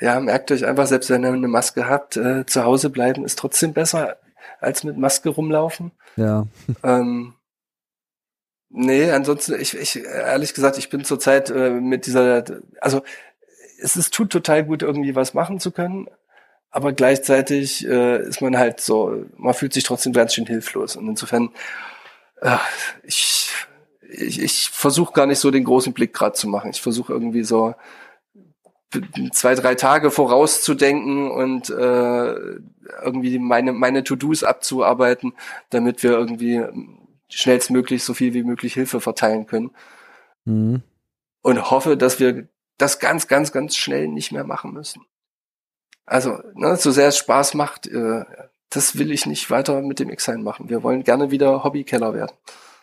ja, 0.00 0.20
merkt 0.20 0.52
euch 0.52 0.66
einfach, 0.66 0.86
selbst 0.86 1.10
wenn 1.10 1.24
ihr 1.24 1.32
eine 1.32 1.48
Maske 1.48 1.88
habt, 1.88 2.16
äh, 2.16 2.44
zu 2.46 2.64
Hause 2.64 2.90
bleiben 2.90 3.24
ist 3.24 3.38
trotzdem 3.38 3.72
besser 3.72 4.16
als 4.60 4.84
mit 4.84 4.96
Maske 4.96 5.30
rumlaufen. 5.30 5.92
Ja. 6.16 6.46
Ähm, 6.82 7.34
nee, 8.68 9.10
ansonsten, 9.10 9.60
ich, 9.60 9.76
ich, 9.76 10.04
ehrlich 10.04 10.54
gesagt, 10.54 10.78
ich 10.78 10.90
bin 10.90 11.04
zurzeit 11.04 11.50
äh, 11.50 11.70
mit 11.70 12.06
dieser, 12.06 12.44
also 12.80 13.02
es 13.80 13.96
ist, 13.96 14.14
tut 14.14 14.30
total 14.30 14.64
gut, 14.64 14.82
irgendwie 14.82 15.14
was 15.14 15.34
machen 15.34 15.60
zu 15.60 15.70
können, 15.70 16.08
aber 16.76 16.92
gleichzeitig 16.92 17.88
äh, 17.88 18.20
ist 18.28 18.42
man 18.42 18.58
halt 18.58 18.82
so, 18.82 19.24
man 19.38 19.54
fühlt 19.54 19.72
sich 19.72 19.82
trotzdem 19.82 20.12
ganz 20.12 20.34
schön 20.34 20.44
hilflos. 20.44 20.94
Und 20.94 21.08
insofern, 21.08 21.48
äh, 22.42 22.58
ich, 23.02 23.50
ich, 24.02 24.42
ich 24.42 24.68
versuche 24.68 25.14
gar 25.14 25.24
nicht 25.24 25.38
so 25.38 25.50
den 25.50 25.64
großen 25.64 25.94
Blick 25.94 26.12
gerade 26.12 26.34
zu 26.34 26.48
machen. 26.48 26.68
Ich 26.68 26.82
versuche 26.82 27.14
irgendwie 27.14 27.44
so 27.44 27.74
zwei, 29.32 29.54
drei 29.54 29.74
Tage 29.74 30.10
vorauszudenken 30.10 31.30
und 31.30 31.70
äh, 31.70 32.34
irgendwie 33.02 33.38
meine, 33.38 33.72
meine 33.72 34.04
To-Dos 34.04 34.44
abzuarbeiten, 34.44 35.32
damit 35.70 36.02
wir 36.02 36.10
irgendwie 36.10 36.62
schnellstmöglich 37.30 38.04
so 38.04 38.12
viel 38.12 38.34
wie 38.34 38.42
möglich 38.42 38.74
Hilfe 38.74 39.00
verteilen 39.00 39.46
können. 39.46 39.70
Mhm. 40.44 40.82
Und 41.40 41.70
hoffe, 41.70 41.96
dass 41.96 42.20
wir 42.20 42.48
das 42.76 42.98
ganz, 42.98 43.28
ganz, 43.28 43.50
ganz 43.50 43.76
schnell 43.76 44.08
nicht 44.08 44.30
mehr 44.30 44.44
machen 44.44 44.74
müssen. 44.74 45.06
Also, 46.06 46.38
ne, 46.54 46.76
so 46.76 46.90
sehr 46.90 47.08
es 47.08 47.18
Spaß 47.18 47.54
macht, 47.54 47.88
äh, 47.88 48.24
das 48.70 48.98
will 48.98 49.10
ich 49.10 49.26
nicht 49.26 49.50
weiter 49.50 49.82
mit 49.82 49.98
dem 49.98 50.10
X-Sein 50.10 50.42
machen. 50.42 50.68
Wir 50.68 50.82
wollen 50.82 51.04
gerne 51.04 51.30
wieder 51.30 51.64
Hobbykeller 51.64 52.14
werden. 52.14 52.32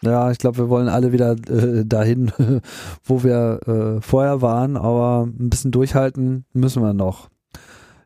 Ja, 0.01 0.31
ich 0.31 0.37
glaube, 0.37 0.57
wir 0.57 0.69
wollen 0.69 0.89
alle 0.89 1.13
wieder 1.13 1.31
äh, 1.31 1.85
dahin, 1.85 2.31
wo 3.05 3.23
wir 3.23 3.59
äh, 3.65 4.01
vorher 4.01 4.41
waren, 4.41 4.75
aber 4.75 5.23
ein 5.25 5.49
bisschen 5.49 5.71
durchhalten 5.71 6.45
müssen 6.51 6.83
wir 6.83 6.93
noch. 6.93 7.29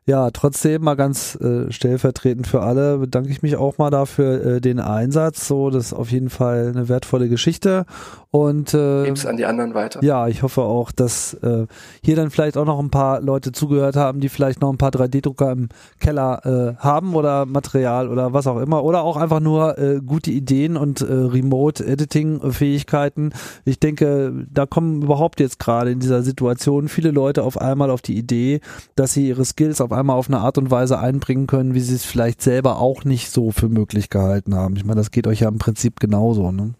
Ja, 0.08 0.30
trotzdem 0.30 0.84
mal 0.84 0.94
ganz 0.94 1.34
äh, 1.34 1.70
stellvertretend 1.70 2.46
für 2.46 2.62
alle 2.62 2.96
bedanke 2.96 3.28
ich 3.28 3.42
mich 3.42 3.56
auch 3.56 3.76
mal 3.76 3.90
dafür 3.90 4.42
äh, 4.42 4.58
den 4.62 4.80
Einsatz. 4.80 5.46
So, 5.46 5.68
das 5.68 5.88
ist 5.88 5.92
auf 5.92 6.10
jeden 6.10 6.30
Fall 6.30 6.72
eine 6.74 6.88
wertvolle 6.88 7.28
Geschichte 7.28 7.84
und 8.30 8.72
äh, 8.72 9.04
Gib's 9.04 9.26
an 9.26 9.36
die 9.36 9.44
anderen 9.44 9.74
weiter. 9.74 10.02
ja, 10.02 10.26
ich 10.28 10.42
hoffe 10.42 10.62
auch, 10.62 10.92
dass 10.92 11.34
äh, 11.34 11.66
hier 12.02 12.16
dann 12.16 12.30
vielleicht 12.30 12.56
auch 12.56 12.64
noch 12.64 12.78
ein 12.78 12.90
paar 12.90 13.20
Leute 13.20 13.52
zugehört 13.52 13.96
haben, 13.96 14.20
die 14.20 14.30
vielleicht 14.30 14.62
noch 14.62 14.70
ein 14.70 14.78
paar 14.78 14.92
3D-Drucker 14.92 15.52
im 15.52 15.68
Keller 16.00 16.76
äh, 16.78 16.82
haben 16.82 17.14
oder 17.14 17.44
Material 17.44 18.08
oder 18.08 18.32
was 18.32 18.46
auch 18.46 18.60
immer 18.60 18.84
oder 18.84 19.02
auch 19.02 19.18
einfach 19.18 19.40
nur 19.40 19.78
äh, 19.78 20.00
gute 20.00 20.30
Ideen 20.30 20.78
und 20.78 21.02
äh, 21.02 21.12
Remote-Editing-Fähigkeiten. 21.12 23.34
Ich 23.66 23.78
denke, 23.78 24.46
da 24.50 24.64
kommen 24.64 25.02
überhaupt 25.02 25.38
jetzt 25.40 25.58
gerade 25.58 25.90
in 25.90 26.00
dieser 26.00 26.22
Situation 26.22 26.88
viele 26.88 27.10
Leute 27.10 27.42
auf 27.42 27.60
einmal 27.60 27.90
auf 27.90 28.00
die 28.00 28.16
Idee, 28.16 28.62
dass 28.94 29.12
sie 29.12 29.28
ihre 29.28 29.44
Skills 29.44 29.82
auf 29.82 29.92
einmal 29.98 30.16
auf 30.16 30.28
eine 30.28 30.38
Art 30.38 30.58
und 30.58 30.70
Weise 30.70 30.98
einbringen 30.98 31.46
können, 31.46 31.74
wie 31.74 31.80
sie 31.80 31.94
es 31.94 32.04
vielleicht 32.04 32.42
selber 32.42 32.78
auch 32.78 33.04
nicht 33.04 33.30
so 33.30 33.50
für 33.50 33.68
möglich 33.68 34.10
gehalten 34.10 34.54
haben. 34.54 34.76
Ich 34.76 34.84
meine, 34.84 35.00
das 35.00 35.10
geht 35.10 35.26
euch 35.26 35.40
ja 35.40 35.48
im 35.48 35.58
Prinzip 35.58 36.00
genauso, 36.00 36.52
ne? 36.52 36.74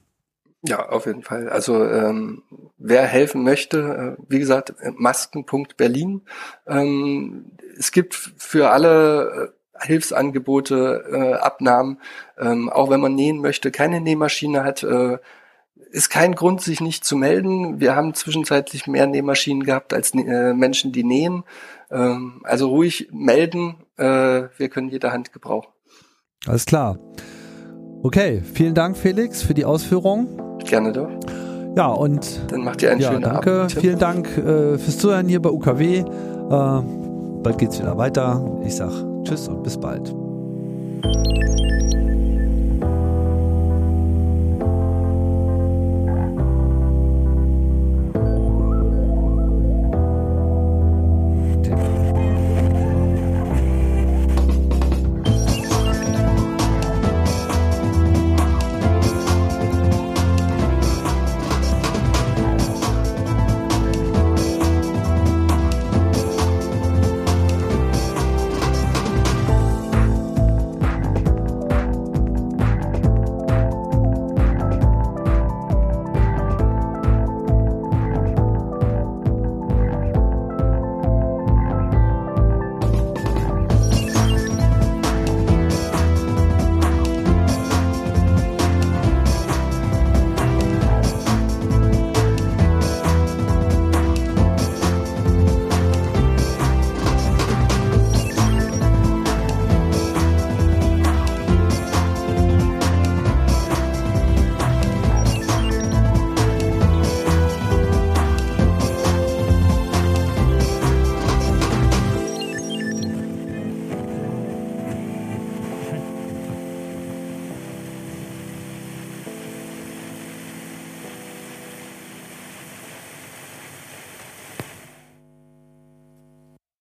Ja, 0.62 0.88
auf 0.88 1.07
jeden 1.07 1.22
Fall. 1.22 1.48
Also 1.48 1.85
ähm, 1.85 2.42
wer 2.78 3.02
helfen 3.02 3.44
möchte, 3.44 4.16
äh, 4.18 4.22
wie 4.28 4.40
gesagt, 4.40 4.74
Masken.berlin. 4.96 6.22
Ähm, 6.66 7.52
es 7.78 7.92
gibt 7.92 8.14
für 8.14 8.70
alle 8.70 9.52
äh, 9.81 9.87
Hilfsangebote, 9.87 11.04
äh, 11.12 11.35
Abnahmen, 11.35 12.00
ähm, 12.38 12.68
auch 12.68 12.90
wenn 12.90 13.00
man 13.00 13.14
nähen 13.14 13.40
möchte, 13.40 13.70
keine 13.70 14.00
Nähmaschine 14.00 14.64
hat, 14.64 14.83
äh, 14.83 15.18
ist 15.90 16.11
kein 16.11 16.35
Grund, 16.35 16.61
sich 16.61 16.81
nicht 16.81 17.05
zu 17.05 17.16
melden. 17.16 17.81
Wir 17.81 17.96
haben 17.96 18.14
zwischenzeitlich 18.14 18.87
mehr 18.87 19.07
Nähmaschinen 19.07 19.64
gehabt 19.64 19.92
als 19.94 20.12
äh, 20.14 20.53
Menschen, 20.55 20.92
die 20.92 21.05
nähen. 21.05 21.44
Ähm, 21.90 22.40
also 22.44 22.68
ruhig 22.68 23.09
melden, 23.12 23.77
äh, 23.96 24.05
wir 24.57 24.68
können 24.68 24.88
jede 24.88 25.12
Hand 25.12 25.33
gebrauchen. 25.33 25.68
Alles 26.46 26.66
klar. 26.66 26.98
Okay, 28.03 28.42
vielen 28.55 28.74
Dank, 28.74 28.96
Felix, 28.96 29.42
für 29.42 29.55
die 29.55 29.64
Ausführung. 29.64 30.59
Gerne 30.64 30.92
doch. 30.92 31.11
Ja, 31.77 31.88
und 31.88 32.40
Dann 32.51 32.62
macht 32.62 32.83
ihr 32.83 32.90
einen 32.90 33.01
ja, 33.01 33.11
schönen 33.11 33.22
danke. 33.22 33.61
Abend. 33.61 33.72
Vielen 33.72 33.98
Dank 33.98 34.27
äh, 34.38 34.79
fürs 34.79 34.98
Zuhören 34.98 35.29
hier 35.29 35.40
bei 35.40 35.51
UKW. 35.51 35.98
Äh, 35.98 36.05
bald 37.42 37.59
geht's 37.59 37.79
wieder 37.79 37.96
weiter. 37.96 38.61
Ich 38.64 38.77
sag 38.77 38.92
Tschüss 39.24 39.48
und 39.48 39.62
bis 39.62 39.79
bald. 39.79 40.14